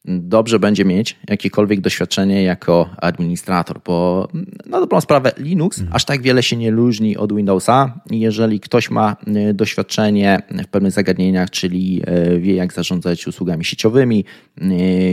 [0.06, 4.28] dobrze będzie mieć jakiekolwiek doświadczenie jako administrator, bo
[4.65, 5.95] na dobrą sprawę Linux mhm.
[5.95, 7.99] aż tak wiele się nie różni od Windowsa.
[8.12, 9.15] Jeżeli ktoś ma
[9.49, 12.02] y, doświadczenie w pewnych zagadnieniach, czyli
[12.34, 14.26] y, wie jak zarządzać usługami sieciowymi,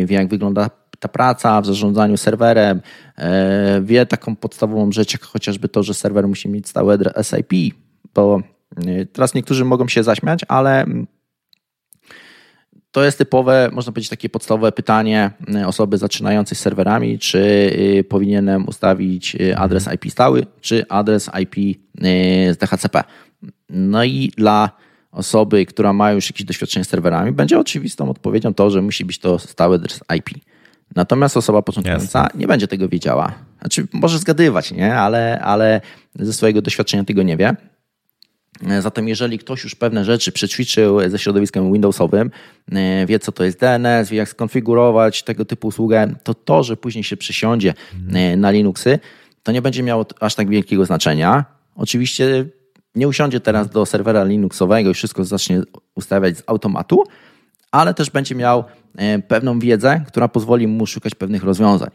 [0.05, 2.81] wie jak wygląda ta praca w zarządzaniu serwerem,
[3.83, 7.75] wie taką podstawową rzecz, jak chociażby to, że serwer musi mieć stały adres IP,
[8.15, 8.41] bo
[9.13, 10.87] teraz niektórzy mogą się zaśmiać, ale
[12.93, 17.71] to jest typowe, można powiedzieć, takie podstawowe pytanie y, osoby zaczynającej z serwerami, czy
[18.09, 21.79] powinienem ustawić y, adres IP stały, czy adres IP
[22.53, 23.05] z DHCP.
[23.69, 24.71] No i dla
[25.13, 29.19] osoby, która ma już jakieś doświadczenie z serwerami, będzie oczywistą odpowiedzią to, że musi być
[29.19, 30.31] to stały adres IP.
[30.97, 33.33] Natomiast osoba początkująca nie będzie tego wiedziała.
[33.61, 34.95] Znaczy, może zgadywać, nie?
[34.95, 35.81] Ale, ale
[36.15, 37.57] ze swojego doświadczenia tego nie wie.
[38.81, 42.31] Zatem jeżeli ktoś już pewne rzeczy przećwiczył ze środowiskiem Windowsowym,
[42.73, 46.77] e, wie co to jest DNS, wie jak skonfigurować tego typu usługę, to to, że
[46.77, 47.75] później się przysiądzie
[48.13, 48.99] e, na Linuxy,
[49.43, 51.45] to nie będzie miało aż tak wielkiego znaczenia.
[51.77, 52.45] Oczywiście
[52.95, 55.63] nie usiądzie teraz do serwera Linuxowego i wszystko zacznie
[55.95, 57.05] ustawiać z automatu,
[57.71, 58.65] ale też będzie miał
[59.29, 61.91] pewną wiedzę, która pozwoli mu szukać pewnych rozwiązań.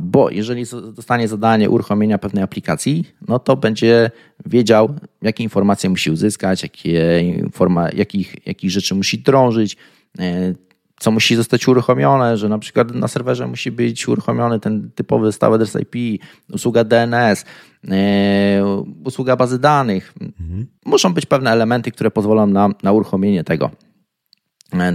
[0.00, 4.10] Bo jeżeli dostanie zadanie uruchomienia pewnej aplikacji, no to będzie
[4.46, 9.76] wiedział, jakie informacje musi uzyskać, jakie informa, jakich, jakich rzeczy musi drążyć,
[10.18, 10.54] e,
[11.00, 15.54] co musi zostać uruchomione, że na przykład na serwerze musi być uruchomiony ten typowy stały
[15.54, 16.22] adres IP,
[16.52, 17.44] usługa DNS,
[17.88, 20.14] e, usługa bazy danych.
[20.20, 20.66] Mhm.
[20.86, 23.85] Muszą być pewne elementy, które pozwolą nam na uruchomienie tego, e,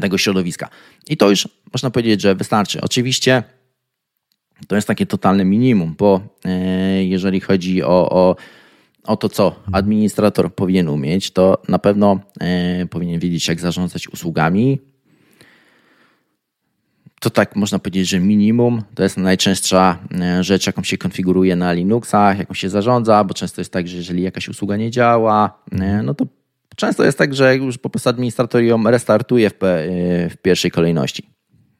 [0.01, 0.69] tego środowiska.
[1.09, 2.81] I to już można powiedzieć, że wystarczy.
[2.81, 3.43] Oczywiście
[4.67, 8.35] to jest takie totalne minimum, bo e, jeżeli chodzi o, o,
[9.03, 14.79] o to, co administrator powinien umieć, to na pewno e, powinien wiedzieć, jak zarządzać usługami.
[17.19, 21.73] To tak można powiedzieć, że minimum to jest najczęstsza e, rzecz, jaką się konfiguruje na
[21.73, 25.63] Linuxach, jaką się zarządza, bo często jest tak, że jeżeli jakaś usługa nie działa,
[26.03, 26.25] no to
[26.75, 29.55] często jest tak, że już po prostu administrator ją restartuje w,
[30.31, 31.29] w pierwszej kolejności.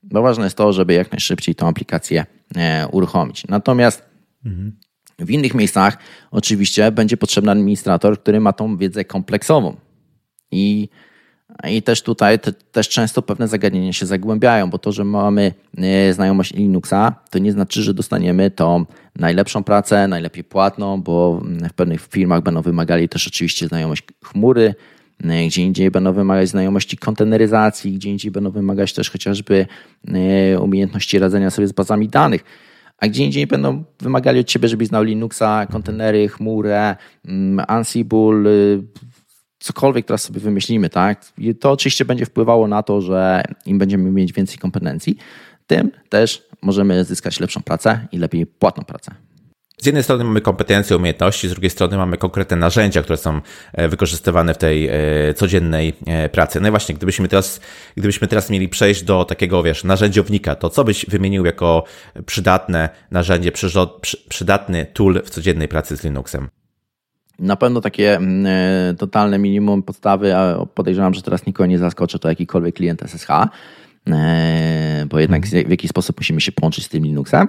[0.04, 2.26] Bo ważne jest to, żeby jak najszybciej tą aplikację
[2.56, 3.48] e, uruchomić.
[3.48, 4.06] Natomiast
[4.46, 4.78] mhm.
[5.20, 5.98] w innych miejscach
[6.32, 9.76] oczywiście będzie potrzebny administrator, który ma tą wiedzę kompleksową.
[10.52, 10.90] I,
[11.70, 16.14] i też tutaj te, też często pewne zagadnienia się zagłębiają, bo to, że mamy e,
[16.14, 18.86] znajomość Linuxa, to nie znaczy, że dostaniemy tą
[19.16, 24.76] najlepszą pracę, najlepiej płatną, bo w pewnych firmach będą wymagali też oczywiście znajomość chmury,
[25.24, 29.68] E, gdzie indziej będą wymagać znajomości konteneryzacji, gdzie indziej będą wymagać też chociażby
[30.08, 32.44] e, umiejętności radzenia sobie z bazami danych,
[32.98, 38.84] a gdzie indziej będą wymagali od ciebie, żebyś znał Linuxa, kontenery, chmurę, mm, Ansible, y,
[39.62, 41.26] cokolwiek teraz sobie wymyślimy, tak?
[41.60, 45.18] To oczywiście będzie wpływało na to, że im będziemy mieć więcej kompetencji,
[45.68, 49.16] tym też możemy zyskać lepszą pracę i lepiej płatną pracę
[49.82, 53.42] z jednej strony mamy kompetencje, umiejętności, z drugiej strony mamy konkretne narzędzia, które są
[53.74, 54.94] e, wykorzystywane w tej e,
[55.34, 56.60] codziennej e, pracy.
[56.62, 57.62] No i właśnie, gdybyśmy teraz,
[57.98, 61.84] gdybyśmy teraz mieli przejść do takiego, wiesz, narzędziownika, to co byś wymienił jako
[62.26, 63.52] przydatne narzędzie,
[64.30, 66.61] przydatny tool w codziennej pracy z Linuxem?
[67.42, 72.30] Na pewno takie mm, totalne minimum podstawy, a podejrzewam, że teraz nikogo nie zaskoczy, to
[72.30, 73.28] jakikolwiek klient SSH,
[75.10, 77.48] bo jednak w jakiś sposób musimy się połączyć z tym Linuxem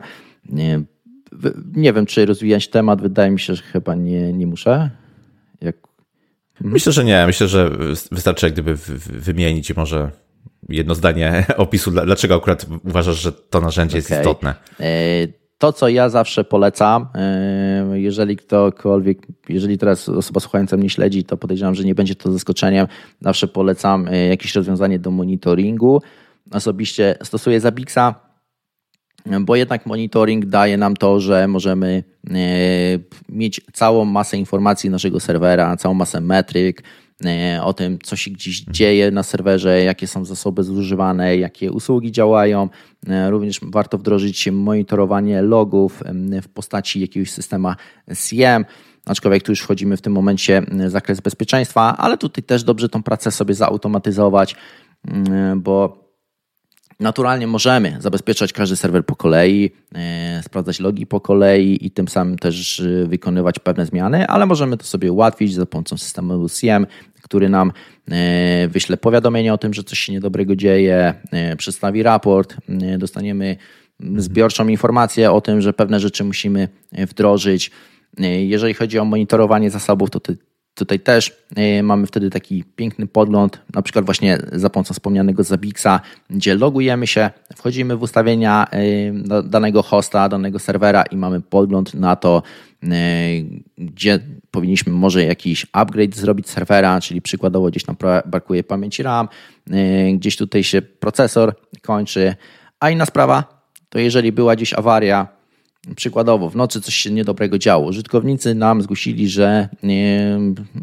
[1.77, 3.03] nie wiem, czy rozwijać temat.
[3.03, 4.91] Wydaje mi się, że chyba nie, nie muszę.
[5.61, 5.77] Jak...
[6.61, 7.27] Myślę, że nie.
[7.27, 7.71] Myślę, że
[8.13, 8.77] wystarczy jak gdyby
[9.07, 10.11] wymienić może
[10.69, 14.11] jedno zdanie opisu, dlaczego akurat uważasz, że to narzędzie okay.
[14.11, 14.55] jest istotne.
[15.63, 21.37] To, co ja zawsze polecam, e, jeżeli ktokolwiek, jeżeli teraz osoba słuchająca mnie śledzi, to
[21.37, 22.87] podejrzewam, że nie będzie to zaskoczeniem.
[23.21, 26.03] Zawsze polecam e, jakieś rozwiązanie do monitoringu.
[26.51, 28.15] Osobiście stosuję Zabixa
[29.41, 32.35] bo jednak monitoring daje nam to, że możemy e,
[33.29, 36.83] mieć całą masę informacji naszego serwera, całą masę metryk
[37.63, 42.69] o tym, co się gdzieś dzieje na serwerze, jakie są zasoby zużywane, jakie usługi działają.
[43.09, 46.03] E, również warto wdrożyć monitorowanie logów
[46.43, 47.69] w postaci jakiegoś systemu
[48.17, 48.65] CM
[49.07, 53.03] aczkolwiek tu już wchodzimy w tym momencie w zakres bezpieczeństwa, ale tutaj też dobrze tą
[53.03, 54.57] pracę sobie zautomatyzować,
[55.57, 56.03] bo
[57.03, 62.39] Naturalnie możemy zabezpieczać każdy serwer po kolei, e, sprawdzać logi po kolei i tym samym
[62.39, 66.87] też e, wykonywać pewne zmiany, ale możemy to sobie ułatwić za pomocą systemu CM,
[67.23, 67.73] który nam
[68.11, 71.15] e, wyśle powiadomienie o tym, że coś się niedobrego dzieje,
[71.59, 72.57] przedstawi raport,
[72.99, 73.57] dostaniemy
[74.17, 77.71] zbiorczą informację o tym, że pewne rzeczy musimy wdrożyć.
[78.39, 80.21] Jeżeli chodzi o monitorowanie zasobów, to
[80.75, 86.01] Tutaj też e, mamy wtedy taki piękny podgląd, na przykład właśnie za pomocą wspomnianego Zabixa,
[86.31, 92.17] gdzie logujemy się, wchodzimy w ustawienia e, danego hosta, danego serwera i mamy podgląd na
[92.17, 92.72] to, e,
[93.79, 94.19] gdzie
[94.51, 99.29] powinniśmy może jakiś upgrade zrobić serwera, czyli przykładowo gdzieś nam brakuje pamięci RAM,
[100.15, 102.35] gdzieś tutaj się procesor kończy.
[102.81, 105.29] A inna sprawa, to jeżeli była gdzieś awaria,
[105.97, 107.87] Przykładowo, w nocy coś się niedobrego działo.
[107.89, 110.39] Użytkownicy nam zgłosili, że, nie,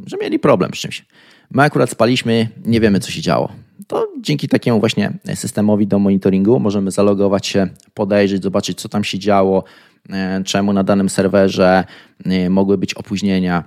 [0.05, 1.05] że mieli problem z czymś.
[1.51, 3.51] My akurat spaliśmy, nie wiemy, co się działo.
[3.87, 9.19] To dzięki takiemu właśnie systemowi do monitoringu możemy zalogować się, podejrzeć, zobaczyć, co tam się
[9.19, 9.63] działo,
[10.09, 11.83] e, czemu na danym serwerze
[12.25, 13.63] e, mogły być opóźnienia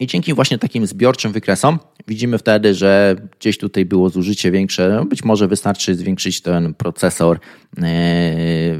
[0.00, 5.04] i dzięki właśnie takim zbiorczym wykresom widzimy wtedy, że gdzieś tutaj było zużycie większe.
[5.08, 7.38] Być może wystarczy zwiększyć ten procesor,
[7.78, 7.84] yy,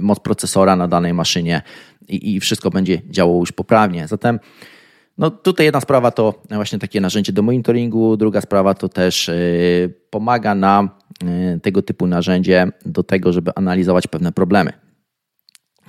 [0.02, 1.62] moc procesora na danej maszynie
[2.08, 4.08] i, i wszystko będzie działało już poprawnie.
[4.08, 4.40] Zatem
[5.18, 9.94] no tutaj jedna sprawa to właśnie takie narzędzie do monitoringu, druga sprawa to też yy,
[10.10, 10.90] pomaga nam
[11.22, 14.72] yy, tego typu narzędzie do tego, żeby analizować pewne problemy.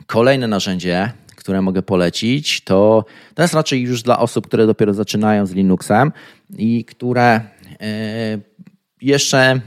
[0.08, 1.12] Kolejne narzędzie
[1.48, 6.12] które mogę polecić, to, to jest raczej już dla osób, które dopiero zaczynają z Linuxem
[6.58, 7.42] i które e,
[9.02, 9.62] jeszcze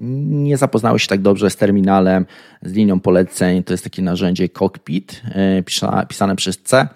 [0.00, 2.26] nie zapoznały się tak dobrze z terminalem,
[2.62, 3.64] z linią poleceń.
[3.64, 5.62] To jest takie narzędzie Cockpit e,
[6.08, 6.88] pisane przez C.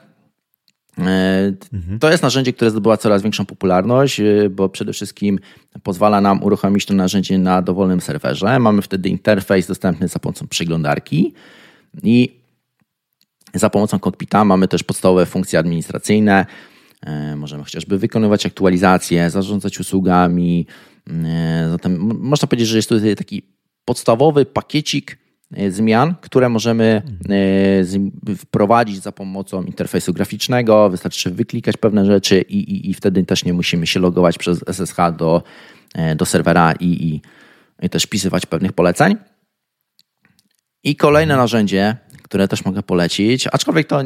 [0.99, 1.99] E, mhm.
[1.99, 5.39] To jest narzędzie, które zdobywa coraz większą popularność, bo przede wszystkim
[5.83, 8.59] pozwala nam uruchomić to narzędzie na dowolnym serwerze.
[8.59, 11.35] Mamy wtedy interfejs dostępny za pomocą przeglądarki
[12.03, 12.39] i
[13.55, 16.47] za pomocą kokpita mamy też podstawowe funkcje administracyjne.
[17.07, 20.67] E, możemy chociażby wykonywać aktualizacje, zarządzać usługami.
[21.25, 23.43] E, zatem można powiedzieć, że jest tutaj taki
[23.85, 25.28] podstawowy pakiecik e,
[25.69, 27.03] zmian, które możemy
[28.37, 30.91] wprowadzić za pomocą interfejsu graficznego.
[30.91, 34.97] Wystarczy wyklikać pewne rzeczy i, i, i wtedy też nie musimy się logować przez SSH
[35.17, 35.43] do,
[36.17, 37.21] do serwera i,
[37.83, 39.17] i, też wpisywać pewnych poleceń.
[40.85, 44.03] I kolejne narzędzie, które też mogę polecić, aczkolwiek to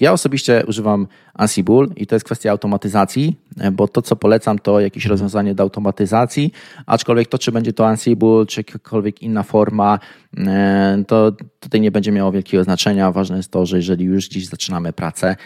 [0.00, 3.36] ja osobiście używam Ansible i to jest kwestia automatyzacji,
[3.72, 6.52] bo to, co polecam, to jakieś rozwiązanie do automatyzacji,
[6.86, 9.98] aczkolwiek to, czy będzie to Ansible, czy jakakolwiek inna forma,
[10.36, 13.12] e, to tutaj nie będzie miało wielkiego znaczenia.
[13.12, 15.36] Ważne jest to, że jeżeli już gdzieś zaczynamy pracę,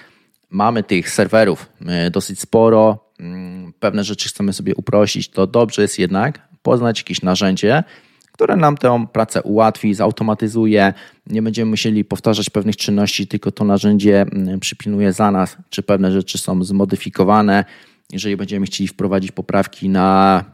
[0.50, 5.98] mamy tych serwerów e, dosyć sporo, mm, pewne rzeczy chcemy sobie uprościć, to dobrze jest
[5.98, 7.84] jednak poznać jakieś narzędzie,
[8.40, 10.94] które nam tę pracę ułatwi, zautomatyzuje.
[11.26, 16.12] Nie będziemy musieli powtarzać pewnych czynności, tylko to narzędzie mm, przypilnuje za nas, czy pewne
[16.12, 17.64] rzeczy są zmodyfikowane.
[18.12, 20.44] Jeżeli będziemy chcieli wprowadzić poprawki na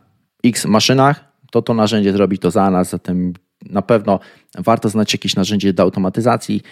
[0.45, 3.33] X maszynach, to to narzędzie zrobi to za nas, zatem
[3.71, 4.21] na pewno
[4.59, 6.63] warto znać jakieś narzędzie do automatyzacji.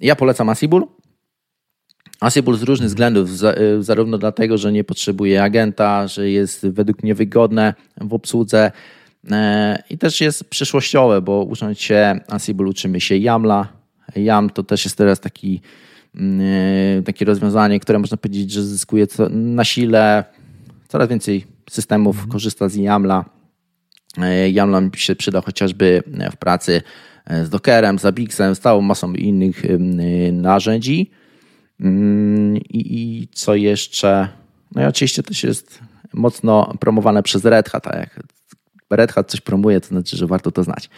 [0.00, 0.86] Ja polecam Ansible.
[2.20, 3.30] Ansible z różnych względów,
[3.78, 8.72] y, zarówno dlatego, że nie potrzebuje agenta, że jest według mnie wygodne w obsłudze,
[9.90, 13.68] I też jest przyszłościowe, bo ucząc się Ansible uczymy się YAMLa.
[14.16, 15.60] YAM to też jest teraz taki,
[16.14, 16.40] mm,
[16.98, 20.24] e, takie rozwiązanie, które można powiedzieć, że zyskuje na sile.
[20.88, 22.30] Coraz więcej systemów mm.
[22.30, 23.24] korzysta z YAMLa.
[24.18, 26.02] E, YAML mi się przyda chociażby
[26.32, 26.82] w pracy
[27.44, 29.62] z Dockerem, z Abixem, z całą masą innych
[30.32, 31.10] narzędzi.
[31.80, 34.28] Mm, I, I, co jeszcze?
[34.74, 35.80] No i oczywiście też jest
[36.12, 38.20] mocno promowane przez Red Hat, tak jak
[38.90, 40.90] Red Hat coś promuje, to znaczy, że warto to znać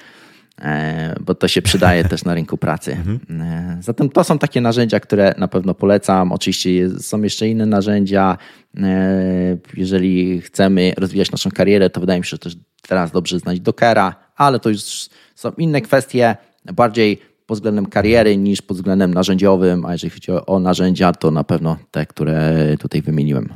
[0.62, 2.92] e, bo to się przydaje też na rynku pracy.
[2.96, 3.40] Mhm.
[3.40, 6.32] E, zatem to są takie narzędzia, które na pewno polecam.
[6.32, 8.38] Oczywiście są jeszcze inne narzędzia.
[8.76, 13.60] E, jeżeli chcemy rozwijać naszą karierę, to wydaje mi się, że też teraz dobrze znać
[13.60, 19.86] Dockera, ale to już są inne kwestie, bardziej pod względem kariery niż pod względem narzędziowym,
[19.86, 23.48] a jeżeli chodzi o, narzędzia, to na pewno te, które tutaj wymieniłem.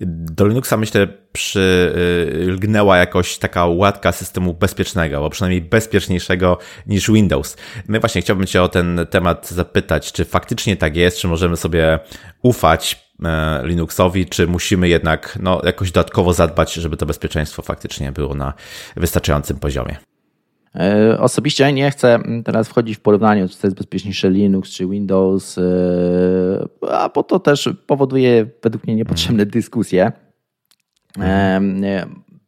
[0.00, 7.56] Do Linuxa myślę przylgnęła jakoś taka łatka systemu bezpiecznego, bo przynajmniej bezpieczniejszego niż Windows.
[7.88, 11.98] My właśnie chciałbym Cię o ten temat zapytać, czy faktycznie tak jest, czy możemy sobie
[12.42, 18.34] ufać e, Linuxowi, czy musimy jednak no, jakoś dodatkowo zadbać, żeby to bezpieczeństwo faktycznie było
[18.34, 18.54] na
[18.96, 20.07] wystarczającym poziomie.
[20.74, 25.58] E, osobiście nie chcę teraz wchodzić w porównanie, czy to jest bezpieczniejsze Linux czy Windows,
[25.58, 25.62] e,
[26.90, 30.12] a bo to też powoduje według mnie niepotrzebne dyskusje.
[31.18, 31.60] E,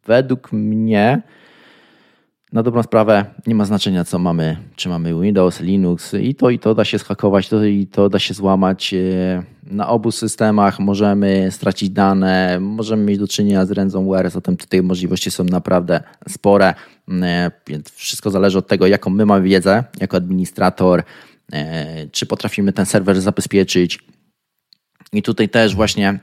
[0.05, 1.21] według mnie
[2.51, 6.59] na dobrą sprawę nie ma znaczenia, co mamy, czy mamy Windows, Linux i to i
[6.59, 8.93] to da się schakować, to i to da się złamać.
[8.93, 14.83] E, na obu systemach możemy stracić dane, możemy mieć do czynienia z ransomware, zatem tutaj
[14.83, 16.73] możliwości są naprawdę spore,
[17.11, 21.03] e, więc wszystko zależy od tego, jaką my mamy wiedzę jako administrator,
[21.53, 23.99] e, czy potrafimy ten serwer zabezpieczyć.
[25.13, 26.19] I tutaj też właśnie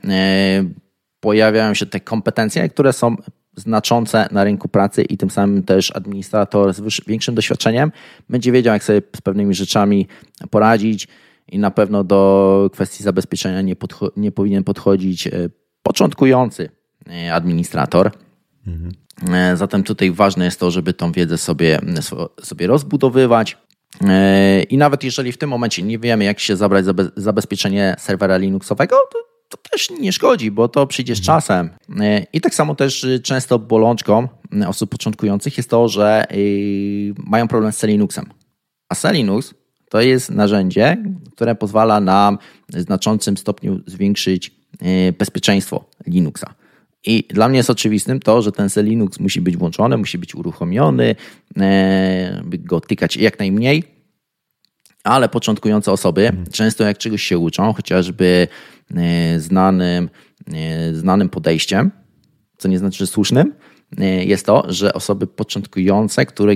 [1.19, 3.15] pojawiają się te kompetencje, które są
[3.59, 7.91] znaczące na rynku pracy i tym samym też administrator z większym doświadczeniem
[8.29, 10.07] będzie wiedział, jak sobie z pewnymi rzeczami
[10.49, 11.07] poradzić
[11.47, 13.75] i na pewno do kwestii zabezpieczenia nie,
[14.17, 15.31] nie powinien podchodzić e,
[15.83, 16.69] początkujący
[17.09, 18.11] e, administrator.
[18.67, 18.91] Mhm.
[19.57, 21.79] Zatem tutaj ważne jest to, żeby tą wiedzę sobie,
[22.41, 23.57] sobie rozbudowywać.
[24.69, 28.95] I nawet jeżeli w tym momencie nie wiemy, jak się zabrać za zabezpieczenie serwera Linuxowego,
[29.11, 31.69] to to też nie szkodzi, bo to przyjdzie z czasem.
[31.99, 34.27] E, I tak samo też y, często bolączką
[34.63, 38.25] y, osób początkujących jest to, że y, mają problem z Selinuxem.
[38.89, 39.53] A Selinux
[39.89, 40.97] to jest narzędzie,
[41.31, 42.37] które pozwala nam
[42.69, 44.59] w znaczącym stopniu zwiększyć
[45.17, 46.55] bezpieczeństwo Linuxa.
[47.05, 51.15] I dla mnie jest oczywistym to, że ten Selinux musi być włączony, musi być uruchomiony,
[51.57, 53.83] e, by go tykać jak najmniej,
[55.03, 58.47] ale początkujące osoby często jak czegoś się uczą, chociażby
[59.37, 60.09] znanym,
[60.53, 61.91] e, znanym podejściem,
[62.57, 63.53] co nie znaczy, że słusznym,
[63.97, 66.55] e, jest to, że osoby początkujące, które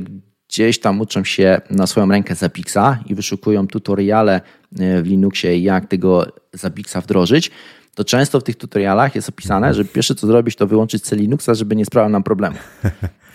[0.50, 6.26] gdzieś tam uczą się na swoją rękę Zapixa i wyszukują tutoriale w Linuxie, jak tego
[6.54, 7.52] Zapixa wdrożyć,
[7.96, 11.50] to często w tych tutorialach jest opisane, że pierwsze co zrobić, to wyłączyć C Linuxa,
[11.54, 12.56] żeby nie sprawiał nam problemu.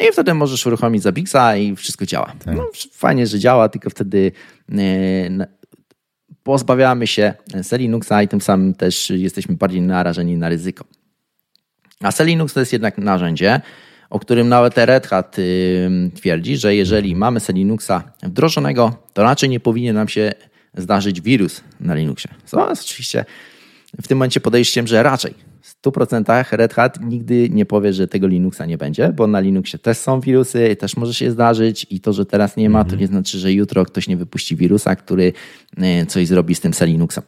[0.01, 2.33] I wtedy możesz uruchomić Zapixa i wszystko działa.
[2.45, 2.57] Tak.
[2.57, 4.33] No, fajnie, że działa, tylko wtedy
[4.73, 4.75] e,
[6.49, 7.35] pozbawiamy się
[7.65, 10.85] C Linuxa i tym samym też jesteśmy bardziej narażeni na ryzyko.
[12.01, 13.61] A C Linux to jest jednak narzędzie,
[14.11, 19.49] o którym nawet Red Hat y, twierdzi, że jeżeli mamy C Linuxa wdrożonego, to raczej
[19.49, 20.33] nie powinien nam się
[20.75, 22.31] zdarzyć wirus na Linuxie.
[22.45, 23.25] Co jest oczywiście
[24.03, 25.35] w tym momencie podejściem, że raczej
[25.85, 29.99] 100% Red Hat nigdy nie powie, że tego Linuxa nie będzie, bo na Linuxie też
[29.99, 33.01] są wirusy, też może się zdarzyć i to, że teraz nie ma, to mhm.
[33.01, 35.33] nie znaczy, że jutro ktoś nie wypuści wirusa, który
[35.77, 37.25] e, coś zrobi z tym Selinuxem.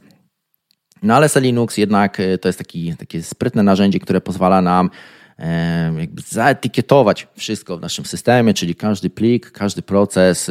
[1.02, 4.90] No ale Selinux jednak e, to jest taki, takie sprytne narzędzie, które pozwala nam
[5.38, 10.50] e, jakby zaetykietować wszystko w naszym systemie, czyli każdy plik, każdy proces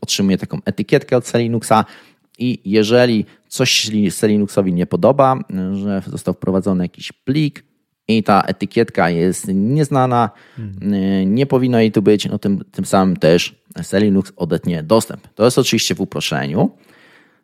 [0.00, 1.84] otrzymuje taką etykietkę od Selinuxa
[2.38, 5.38] i jeżeli coś się Linuxowi nie podoba,
[5.72, 7.64] że został wprowadzony jakiś plik
[8.08, 11.34] i ta etykietka jest nieznana, hmm.
[11.34, 15.28] nie powinno jej tu być, no tym, tym samym też Selinux odetnie dostęp.
[15.34, 16.70] To jest oczywiście w uproszczeniu.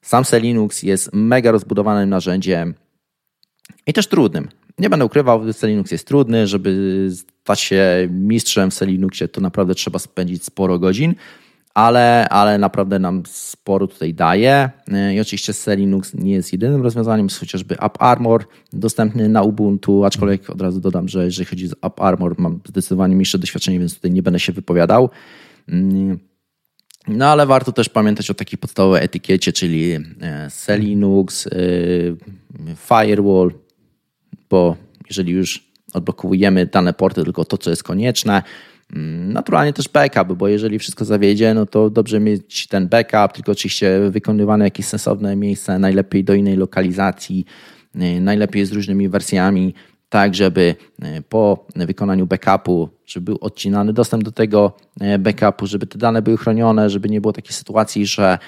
[0.02, 2.74] Sam Selinux jest mega rozbudowanym narzędziem
[3.86, 4.48] i też trudnym.
[4.78, 9.98] Nie będę ukrywał, Selinux jest trudny, żeby stać się mistrzem w Selinuxie, to naprawdę trzeba
[9.98, 11.14] spędzić sporo godzin
[11.74, 14.70] ale, ale naprawdę nam sporo tutaj daje.
[15.14, 20.60] I oczywiście Linux nie jest jedynym rozwiązaniem, jest chociażby AppArmor dostępny na Ubuntu, aczkolwiek od
[20.60, 24.40] razu dodam, że jeżeli chodzi o AppArmor mam zdecydowanie mniejsze doświadczenie, więc tutaj nie będę
[24.40, 25.10] się wypowiadał.
[27.08, 29.92] No ale warto też pamiętać o takiej podstawowej etykiecie, czyli
[30.68, 31.50] e, Linux, e,
[32.76, 33.52] Firewall,
[34.50, 34.76] bo
[35.08, 38.71] jeżeli już odblokowujemy dane porty, tylko to, co jest konieczne, Mm,
[39.28, 44.00] naturalnie też backup, bo jeżeli wszystko zawiedzie, no to dobrze mieć ten backup, tylko oczywiście
[44.10, 47.46] wykonywane jakieś sensowne miejsce, najlepiej do innej lokalizacji,
[47.96, 49.74] y, najlepiej z różnymi wersjami,
[50.12, 55.86] tak żeby y, po wykonaniu backupu, żeby był odcinany dostęp do tego y, backupu, żeby
[55.86, 58.38] te dane były chronione, żeby nie było takiej sytuacji, że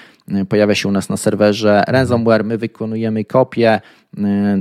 [0.49, 3.81] pojawia się u nas na serwerze ransomware, my wykonujemy kopię,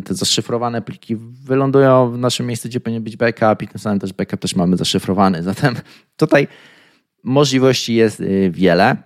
[0.05, 4.13] te zaszyfrowane pliki wylądują w naszym miejscu, gdzie powinien być backup i tym samym też
[4.13, 5.43] backup też mamy zaszyfrowany.
[5.53, 5.75] Zatem
[6.17, 6.49] tutaj
[7.23, 8.97] możliwości jest wiele.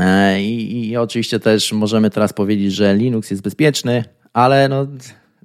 [0.00, 4.86] E, I, I, oczywiście też możemy teraz powiedzieć, że Linux jest bezpieczny, ale no,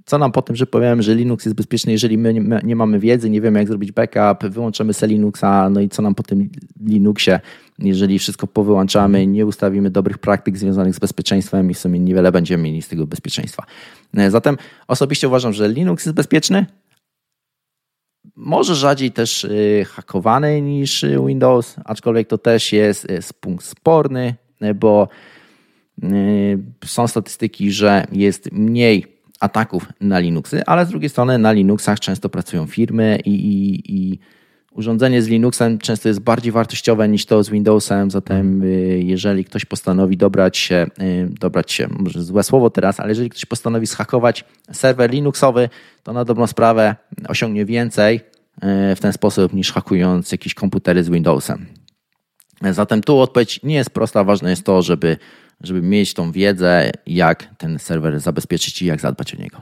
[0.06, 2.34] co nam po tym, że powiem, że Linux jest bezpieczny, jeżeli my
[2.64, 6.16] nie, mamy wiedzy, nie wiemy jak zrobić backup, wyłączymy se Linuxa, no i co nam
[6.16, 6.50] po tym
[6.86, 7.40] Linuxie,
[7.80, 12.64] jeżeli wszystko powyłączamy, nie ustawimy dobrych praktyk związanych z bezpieczeństwem i w sumie niewiele będziemy
[12.64, 13.64] mieli z tego bezpieczeństwa.
[14.18, 16.66] E, zatem osobiście uważam, że Linux jest bezpieczny,
[18.36, 23.08] może rzadziej też e, hakowany niż Windows, aczkolwiek to też jest,
[23.40, 25.08] punkt sporny, e, bo
[26.86, 29.13] są statystyki, że jest mniej
[29.44, 34.20] ataków na Linuxy, ale z drugiej strony na Linuxach często pracują firmy i, i, i
[34.72, 39.66] urządzenie z Linuxem często jest bardziej wartościowe niż to z Windowsem, zatem y, jeżeli ktoś
[39.66, 44.46] postanowi dobrać się, y, dobrać się, może złe słowo teraz, ale jeżeli ktoś postanowi schakować
[44.72, 45.70] serwer Linuxowy,
[46.04, 46.96] to na dobrą sprawę
[47.28, 48.20] osiągnie więcej
[48.96, 51.66] w ten sposób niż hakując jakieś komputery z Windowsem.
[52.72, 55.18] Zatem tu odpowiedź nie jest prosta, ważne jest to, żeby,
[55.64, 59.58] żeby mieć tą wiedzę, jak ten serwer zabezpieczyć i jak zadbać o niego.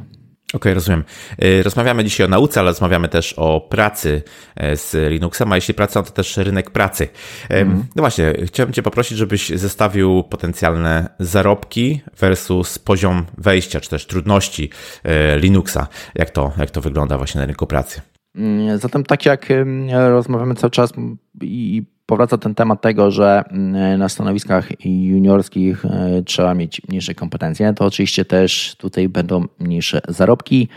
[0.53, 1.03] Okej, okay, rozumiem.
[1.43, 4.21] Y, rozmawiamy dzisiaj o nauce, ale rozmawiamy też o pracy
[4.55, 7.07] e, z Linuxem, a jeśli praca, to też rynek pracy.
[7.49, 7.85] Mm.
[7.95, 14.69] No właśnie, chciałbym Cię poprosić, żebyś zestawił potencjalne zarobki versus poziom wejścia, czy też trudności
[15.03, 15.87] e, Linuxa.
[16.15, 18.01] Jak to, jak to wygląda właśnie na rynku pracy?
[18.35, 19.47] Mm, zatem tak jak
[19.89, 20.93] rozmawiamy cały czas
[21.41, 27.73] i powraca ten temat tego, że mm, na stanowiskach juniorskich e, trzeba mieć mniejsze kompetencje,
[27.73, 30.67] to oczywiście też tutaj będą mniejsze zarobki.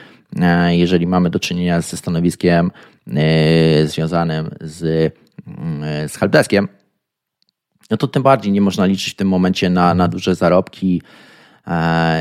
[0.41, 2.71] E, jeżeli mamy do czynienia ze stanowiskiem
[3.07, 5.13] e, związanym z,
[5.47, 6.69] mm, z helpdeskiem,
[7.91, 11.03] no to tym bardziej nie można liczyć w tym momencie na, na duże zarobki.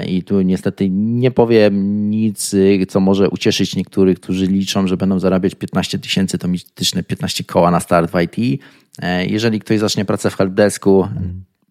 [0.08, 2.56] I tu niestety nie powiem nic,
[2.88, 7.72] co może ucieszyć niektórych, którzy liczą, że będą zarabiać 15 tysięcy, to mityczne 15 koła
[7.72, 8.64] na start w IT.
[9.02, 11.08] E, jeżeli ktoś zacznie pracę w helpdesku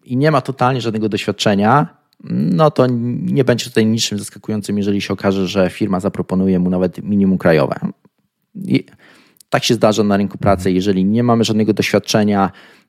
[0.05, 1.87] i nie ma totalnie żadnego doświadczenia,
[2.29, 2.87] no to
[3.21, 7.75] nie będzie tutaj niczym zaskakującym, jeżeli się okaże, że firma zaproponuje mu nawet minimum krajowe.
[8.55, 8.85] I
[9.49, 10.71] tak się zdarza na rynku pracy.
[10.71, 12.82] Jeżeli nie mamy żadnego doświadczenia, e,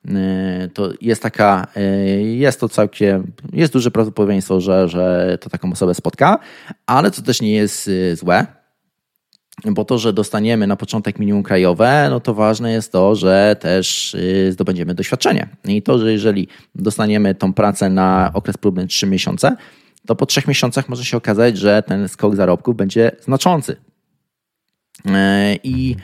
[0.74, 1.82] to jest taka, e,
[2.22, 6.38] jest to całkiem, jest duże prawdopodobieństwo, że, że to taką osobę spotka,
[6.86, 8.46] ale to też nie jest złe
[9.64, 14.16] bo to, że dostaniemy na początek minimum krajowe, no to ważne jest to, że też
[14.50, 15.48] zdobędziemy doświadczenie.
[15.64, 19.56] I to, że jeżeli dostaniemy tą pracę na okres próbny 3 miesiące,
[20.06, 23.76] to po 3 miesiącach może się okazać, że ten skok zarobków będzie znaczący.
[25.06, 25.96] E, I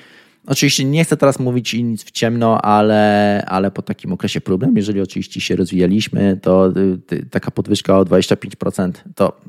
[0.46, 5.00] oczywiście nie chcę teraz mówić nic w ciemno, ale, ale po takim okresie próbnym, jeżeli
[5.00, 6.72] oczywiście się rozwijaliśmy, to
[7.12, 9.40] y, taka podwyżka o 25% to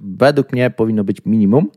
[0.00, 1.70] według mnie powinno być minimum.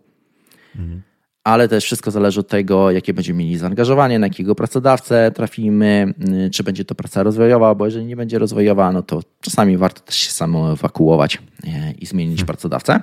[0.75, 1.01] Mhm
[1.43, 6.13] ale też wszystko zależy od tego, jakie będziemy mieli zaangażowanie, na jakiego pracodawcę trafimy,
[6.47, 10.01] y, czy będzie to praca rozwojowa, bo jeżeli nie będzie rozwojowa, no to czasami warto
[10.01, 12.47] też się samo ewakuować y, i zmienić hmm.
[12.47, 13.01] pracodawcę.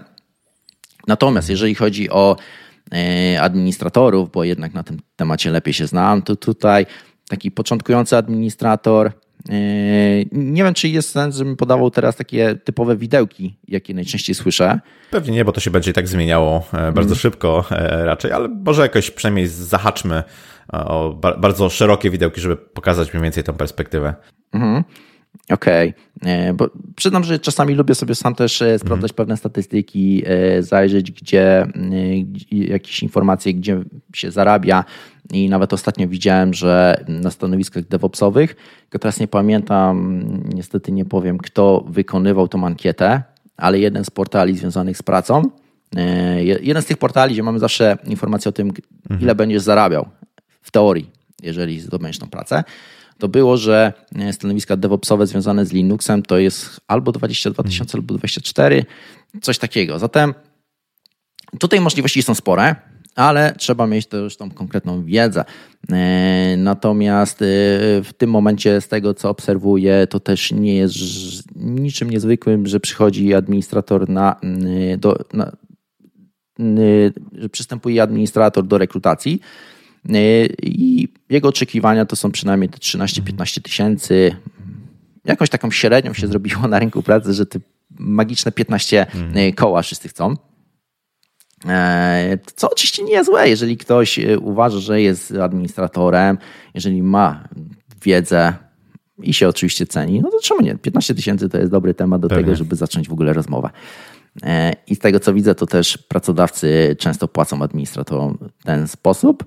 [1.07, 2.37] Natomiast jeżeli chodzi o
[3.41, 6.87] administratorów, bo jednak na tym temacie lepiej się znam, to tutaj
[7.29, 9.13] taki początkujący administrator
[9.49, 14.81] Yy, nie wiem, czy jest sens, żebym podawał teraz takie typowe widełki, jakie najczęściej słyszę.
[15.11, 17.17] Pewnie nie, bo to się będzie tak zmieniało e, bardzo hmm.
[17.17, 20.23] szybko e, raczej, ale może jakoś przynajmniej zahaczmy e,
[20.73, 24.15] o bardzo szerokie widełki, żeby pokazać mniej więcej tę perspektywę.
[24.53, 24.85] Mhm.
[25.51, 26.55] Okej, okay.
[26.55, 29.17] bo przyznam, że czasami lubię sobie sam też sprawdzać mhm.
[29.17, 30.23] pewne statystyki,
[30.61, 31.67] zajrzeć, gdzie
[32.51, 33.81] jakieś informacje, gdzie
[34.15, 34.85] się zarabia,
[35.33, 40.23] i nawet ostatnio widziałem, że na stanowiskach DevOpsowych, tylko teraz nie pamiętam,
[40.55, 43.23] niestety nie powiem, kto wykonywał tą ankietę,
[43.57, 45.43] ale jeden z portali związanych z pracą,
[45.97, 49.21] e, jeden z tych portali, gdzie mamy zawsze informację o tym, mhm.
[49.21, 50.09] ile będziesz zarabiał
[50.63, 51.11] w teorii,
[51.43, 52.65] jeżeli zdobędziesz tą pracę,
[53.19, 58.03] to było, że e, stanowiska DevOpsowe związane z Linuxem to jest albo 22 tysiące, mhm.
[58.03, 58.85] albo 24,
[59.43, 59.99] coś takiego.
[59.99, 60.35] Zatem
[61.59, 62.77] tutaj możliwości są spore
[63.17, 65.45] ale trzeba mieć też tą konkretną wiedzę.
[65.93, 67.45] E, natomiast e,
[68.03, 70.97] w tym momencie, z tego co obserwuję, to też nie jest
[71.57, 74.37] niczym niezwykłym, że przychodzi administrator na,
[74.99, 75.53] do, na
[76.59, 79.41] że przystępuje administrator do rekrutacji
[80.63, 84.37] i jego oczekiwania to są przynajmniej te 13-15 tysięcy.
[85.25, 87.59] Jakąś taką średnią się zrobiło na rynku pracy, że te
[87.99, 89.53] magiczne 15 mhm.
[89.53, 90.37] koła wszyscy chcą.
[91.69, 96.39] E, co oczywiście nie jest złe, jeżeli ktoś e, uważa, że jest administratorem,
[96.75, 97.49] jeżeli ma
[98.03, 98.55] wiedzę
[99.23, 100.77] i się oczywiście ceni, no to czemu nie?
[100.79, 102.45] 15 tysięcy to jest dobry temat do Pewnie.
[102.45, 103.71] tego, żeby zacząć w ogóle rozmowę.
[104.43, 109.45] E, I z tego co widzę, to też pracodawcy często płacą administratorom w ten sposób,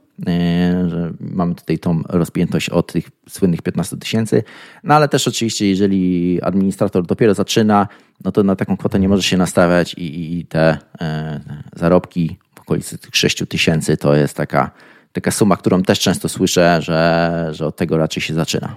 [0.87, 4.43] że mamy tutaj tą rozpiętość od tych słynnych 15 tysięcy,
[4.83, 7.87] no ale też oczywiście, jeżeli administrator dopiero zaczyna,
[8.25, 11.39] no to na taką kwotę nie może się nastawiać i, i te e,
[11.75, 14.71] zarobki w okolicy tych 6 tysięcy to jest taka,
[15.11, 18.75] taka suma, którą też często słyszę, że, że od tego raczej się zaczyna.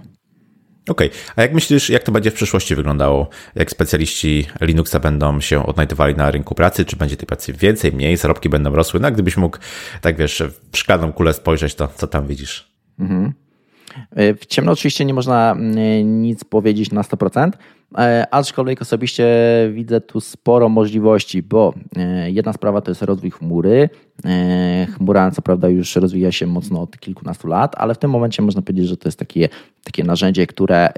[0.88, 1.20] Okej, okay.
[1.36, 3.28] a jak myślisz, jak to będzie w przyszłości wyglądało?
[3.54, 6.84] Jak specjaliści Linuxa będą się odnajdywali na rynku pracy?
[6.84, 9.00] Czy będzie tej pracy więcej, mniej, zarobki będą rosły?
[9.00, 9.58] No, gdybyś mógł,
[10.00, 12.72] tak wiesz, w szklaną kulę spojrzeć, to co tam widzisz?
[12.98, 13.32] Mhm.
[14.10, 17.50] E, w ciemno oczywiście nie można mm, nic powiedzieć na 100%, e,
[18.30, 19.26] aczkolwiek osobiście
[19.72, 23.88] widzę tu sporo możliwości, bo e, jedna sprawa to jest rozwój chmury.
[24.96, 28.62] Chmura co prawda już rozwija się mocno od kilkunastu lat, ale w tym momencie można
[28.62, 29.48] powiedzieć, że to jest takie,
[29.84, 30.92] takie narzędzie, które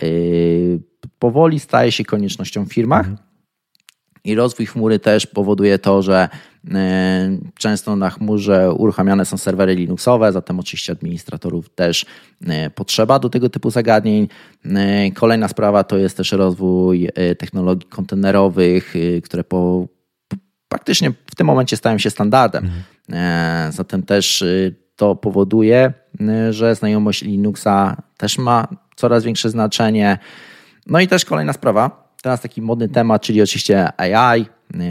[1.19, 3.07] powoli staje się koniecznością w firmach.
[3.07, 3.17] Mhm.
[4.25, 6.29] I rozwój chmury też powoduje to, że
[7.59, 12.07] Często na chmurze uruchamiane są serwery Linuxowe, zatem oczywiście administratorów też
[12.75, 14.29] potrzeba do tego typu zagadnień.
[15.15, 17.09] Kolejna sprawa to jest też rozwój
[17.39, 18.95] technologii kontenerowych,
[19.25, 19.89] które po,
[20.69, 22.65] praktycznie w tym momencie stają się standardem.
[22.65, 23.73] Mhm.
[23.73, 24.45] Zatem też
[24.97, 25.93] to powoduje,
[26.51, 30.19] że znajomość Linuxa też ma coraz większe znaczenie.
[30.87, 34.47] No i też kolejna sprawa, teraz taki modny temat, czyli oczywiście AI,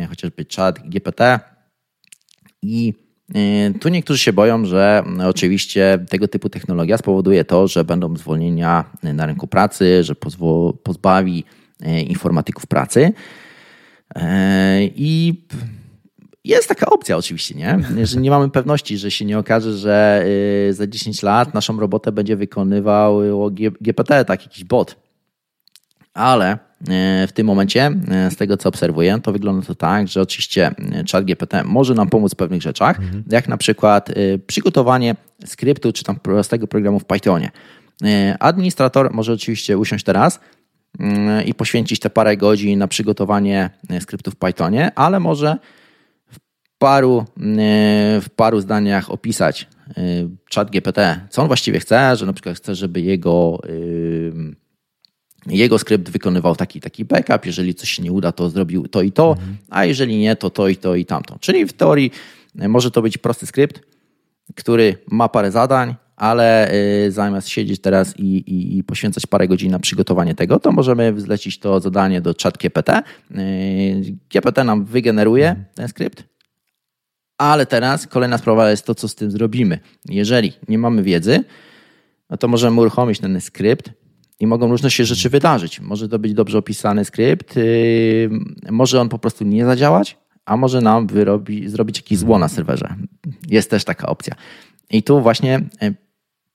[0.10, 1.40] chociażby chat GPT.
[2.64, 2.94] I
[3.36, 8.86] y, tu niektórzy się boją, że oczywiście tego typu technologia spowoduje to, że będą zwolnienia
[9.04, 10.16] na rynku pracy, że
[10.84, 11.44] pozbawi
[11.82, 13.14] y, informatyków pracy.
[14.96, 15.44] I
[16.44, 17.80] jest taka opcja oczywiście, nie?
[18.06, 20.26] Że nie mamy pewności, że się nie okaże, że
[20.72, 23.22] za 10 lat naszą robotę będzie wykonywał
[23.82, 24.96] GPT, tak jakiś bot.
[26.14, 26.58] Ale e,
[27.28, 31.04] w tym momencie, e, z tego co obserwuję, to wygląda to tak, że oczywiście e,
[31.12, 33.24] chat GPT może nam pomóc w pewnych rzeczach, mhm.
[33.32, 34.10] jak na przykład
[34.48, 37.52] przygotowanie skryptu czy tam prostego programu w Pythonie.
[38.40, 40.40] Administrator może oczywiście usiąść teraz
[41.46, 45.58] i poświęcić te parę godzin na przygotowanie skryptu w Pythonie, ale może
[46.32, 46.38] w
[46.78, 47.26] paru,
[48.22, 49.68] w paru zdaniach opisać
[50.56, 53.60] chat GPT, co on właściwie chce, że na przykład chce, żeby jego
[55.48, 59.12] jego skrypt wykonywał taki taki backup, jeżeli coś się nie uda, to zrobił to i
[59.12, 59.58] to, mhm.
[59.70, 61.38] a jeżeli nie, to to i to i tamto.
[61.40, 62.12] Czyli w teorii
[62.60, 63.82] e, może to być prosty skrypt,
[64.56, 69.72] który ma parę zadań, ale e, zamiast siedzieć teraz i, i, i, poświęcać parę godzin
[69.72, 72.94] na przygotowanie tego, to możemy zlecić to zadanie do chat GPT.
[72.94, 73.04] E,
[74.30, 75.66] GPT nam wygeneruje mhm.
[75.76, 76.24] ten skrypt,
[77.38, 79.80] ale teraz kolejna sprawa jest to, co z tym zrobimy.
[80.10, 81.44] Jeżeli nie mamy wiedzy,
[82.30, 83.90] no to możemy uruchomić ten skrypt,
[84.44, 85.80] i mogą różne się rzeczy wydarzyć.
[85.80, 88.30] Może to być dobrze opisany skrypt, yy,
[88.72, 92.96] może on po prostu nie zadziałać, a może nam wyrobi, zrobić jakieś zło na serwerze.
[93.48, 94.36] Jest też taka opcja.
[94.90, 95.96] I tu właśnie yy,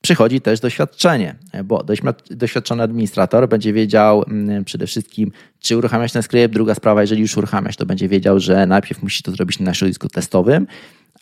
[0.01, 1.85] przychodzi też doświadczenie, bo
[2.31, 6.53] doświadczony administrator będzie wiedział yy, przede wszystkim, czy uruchamiać ten skrypt.
[6.53, 10.09] Druga sprawa, jeżeli już uruchamiać, to będzie wiedział, że najpierw musi to zrobić na środowisku
[10.09, 10.67] testowym,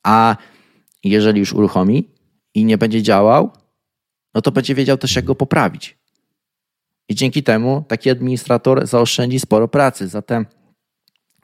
[0.04, 0.36] a
[1.04, 2.10] jeżeli już uruchomi
[2.54, 3.52] i nie będzie działał,
[4.34, 5.98] no to będzie wiedział też, jak go poprawić.
[7.10, 10.08] I dzięki temu taki administrator zaoszczędzi sporo pracy.
[10.08, 10.46] Zatem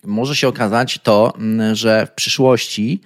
[0.04, 3.02] może się okazać to, mm, że w przyszłości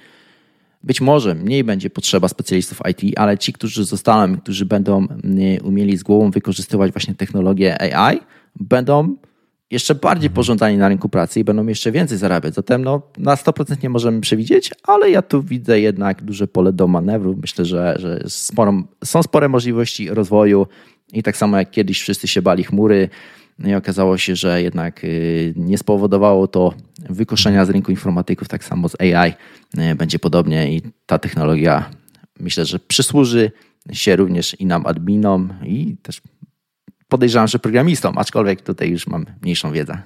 [0.83, 5.97] być może mniej będzie potrzeba specjalistów IT, ale ci, którzy zostaną, którzy będą mm, umieli
[5.97, 8.19] z głową wykorzystywać właśnie technologię AI,
[8.55, 9.15] będą
[9.71, 10.35] jeszcze bardziej mhm.
[10.35, 12.53] pożądani na rynku pracy i będą jeszcze więcej zarabiać.
[12.53, 16.87] Zatem no, na 100% nie możemy przewidzieć, ale ja tu widzę jednak duże pole do
[16.87, 17.37] manewru.
[17.41, 20.67] Myślę, że, że sporą, są spore możliwości rozwoju
[21.13, 23.09] i tak samo jak kiedyś wszyscy się bali chmury,
[23.59, 26.73] no i okazało się, że jednak y, nie spowodowało to
[27.09, 29.33] wykoszenia z rynku informatyków, tak samo z AI
[29.91, 31.89] y, będzie podobnie i ta technologia
[32.39, 33.51] myślę, że przysłuży
[33.91, 36.21] się również i nam adminom i też
[37.07, 40.01] podejrzewam, że programistom, aczkolwiek tutaj już mam mniejszą wiedzę.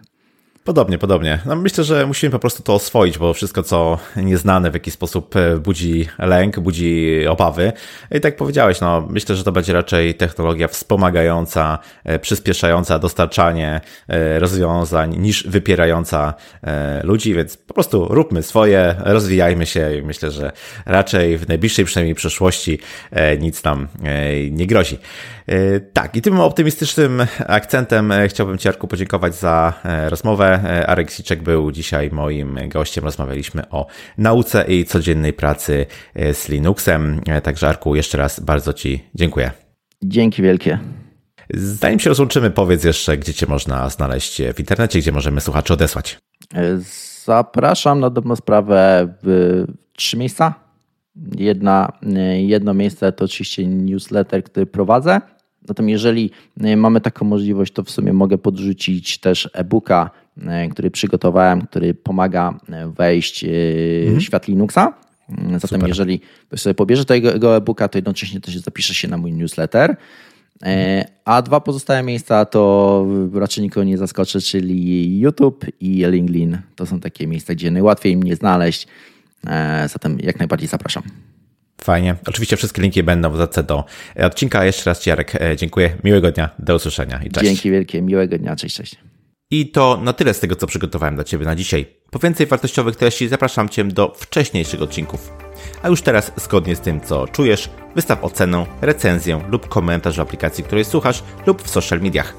[0.64, 1.40] Podobnie, podobnie.
[1.46, 5.36] No myślę, że musimy po prostu to oswoić, bo wszystko, co nieznane w jakiś sposób
[5.36, 7.72] e, budzi lęk, budzi obawy.
[8.12, 14.40] I tak powiedziałeś, no myślę, że to będzie raczej technologia wspomagająca, e, przyspieszająca dostarczanie e,
[14.40, 16.34] rozwiązań niż wypierająca
[17.04, 20.52] ludzi, więc po prostu róbmy swoje, rozwijajmy się i myślę, że
[20.86, 22.80] raczej w najbliższej przynajmniej przyszłości
[23.40, 23.88] nic nam
[24.52, 24.98] nie grozi.
[25.94, 29.74] Tak, i tym optymistycznym akcentem chciałbym Ci, Arku, podziękować za
[30.10, 30.60] rozmowę.
[30.88, 33.04] Arek Siczek był dzisiaj moim gościem.
[33.04, 33.88] Rozmawialiśmy o
[34.18, 35.86] nauce i codziennej pracy
[36.16, 37.22] e, z Linuxem.
[37.28, 39.52] E, także Arku, jeszcze raz bardzo Ci dziękuję.
[40.04, 40.80] Dzięki wielkie.
[41.54, 46.18] Zanim się rozłączymy, powiedz jeszcze, gdzie Cię można znaleźć w internecie, gdzie możemy słuchaczy odesłać.
[46.56, 46.78] E,
[47.26, 50.54] zapraszam na dobrą sprawę w trzy miejsca.
[51.38, 51.92] Jedna,
[52.38, 55.22] jedno miejsce to oczywiście newsletter, który prowadzę.
[55.68, 56.32] Zatem jeżeli
[56.78, 60.10] mamy taką możliwość, to w sumie mogę podrzucić też e-booka
[60.48, 63.48] E, który przygotowałem, który pomaga e, wejść e,
[64.02, 64.20] mhm.
[64.20, 64.94] w świat Linuxa.
[65.30, 65.88] Zatem Super.
[65.88, 69.96] jeżeli ktoś sobie pobierze tego e-booka, to jednocześnie też zapisze się na mój newsletter.
[71.26, 76.58] A dwa pozostałe miejsca to raczej nikogo nie zaskoczę, czyli YouTube i LinkedIn.
[76.76, 78.88] To są takie miejsca, gdzie najłatwiej mnie znaleźć.
[79.88, 81.04] Zatem jak najbardziej zapraszam.
[81.82, 82.16] Fajnie.
[82.28, 83.86] Oczywiście wszystkie linki będą w zadce do
[84.16, 84.66] odcinka.
[84.66, 85.98] Jeszcze raz Ci, Jarek, dziękuję.
[86.04, 86.50] Miłego dnia.
[86.60, 87.48] Do usłyszenia i cześć.
[87.48, 88.02] Dzięki wielkie.
[88.02, 88.56] Miłego dnia.
[88.56, 88.96] Cześć, cześć.
[89.52, 91.86] I to na tyle z tego, co przygotowałem dla Ciebie na dzisiaj.
[92.12, 95.34] Po więcej wartościowych treści zapraszam Cię do wcześniejszych odcinków.
[95.84, 100.64] A już teraz, zgodnie z tym, co czujesz, wystaw ocenę, recenzję lub komentarz w aplikacji,
[100.64, 102.34] której słuchasz lub w social mediach.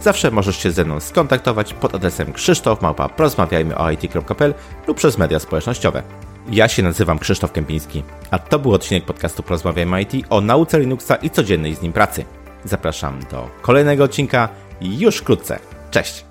[0.00, 4.54] Zawsze możesz się ze mną skontaktować pod adresem krzysztofmałpa.porozmawiajmy o it.pl
[4.86, 6.02] lub przez media społecznościowe.
[6.50, 11.16] Ja się nazywam Krzysztof Kępiński, a to był odcinek podcastu Porozmawiajmy IT o nauce Linuxa
[11.22, 12.24] i codziennej z nim pracy.
[12.64, 14.48] Zapraszam do kolejnego odcinka
[14.80, 15.58] już wkrótce.
[15.90, 16.27] Cześć!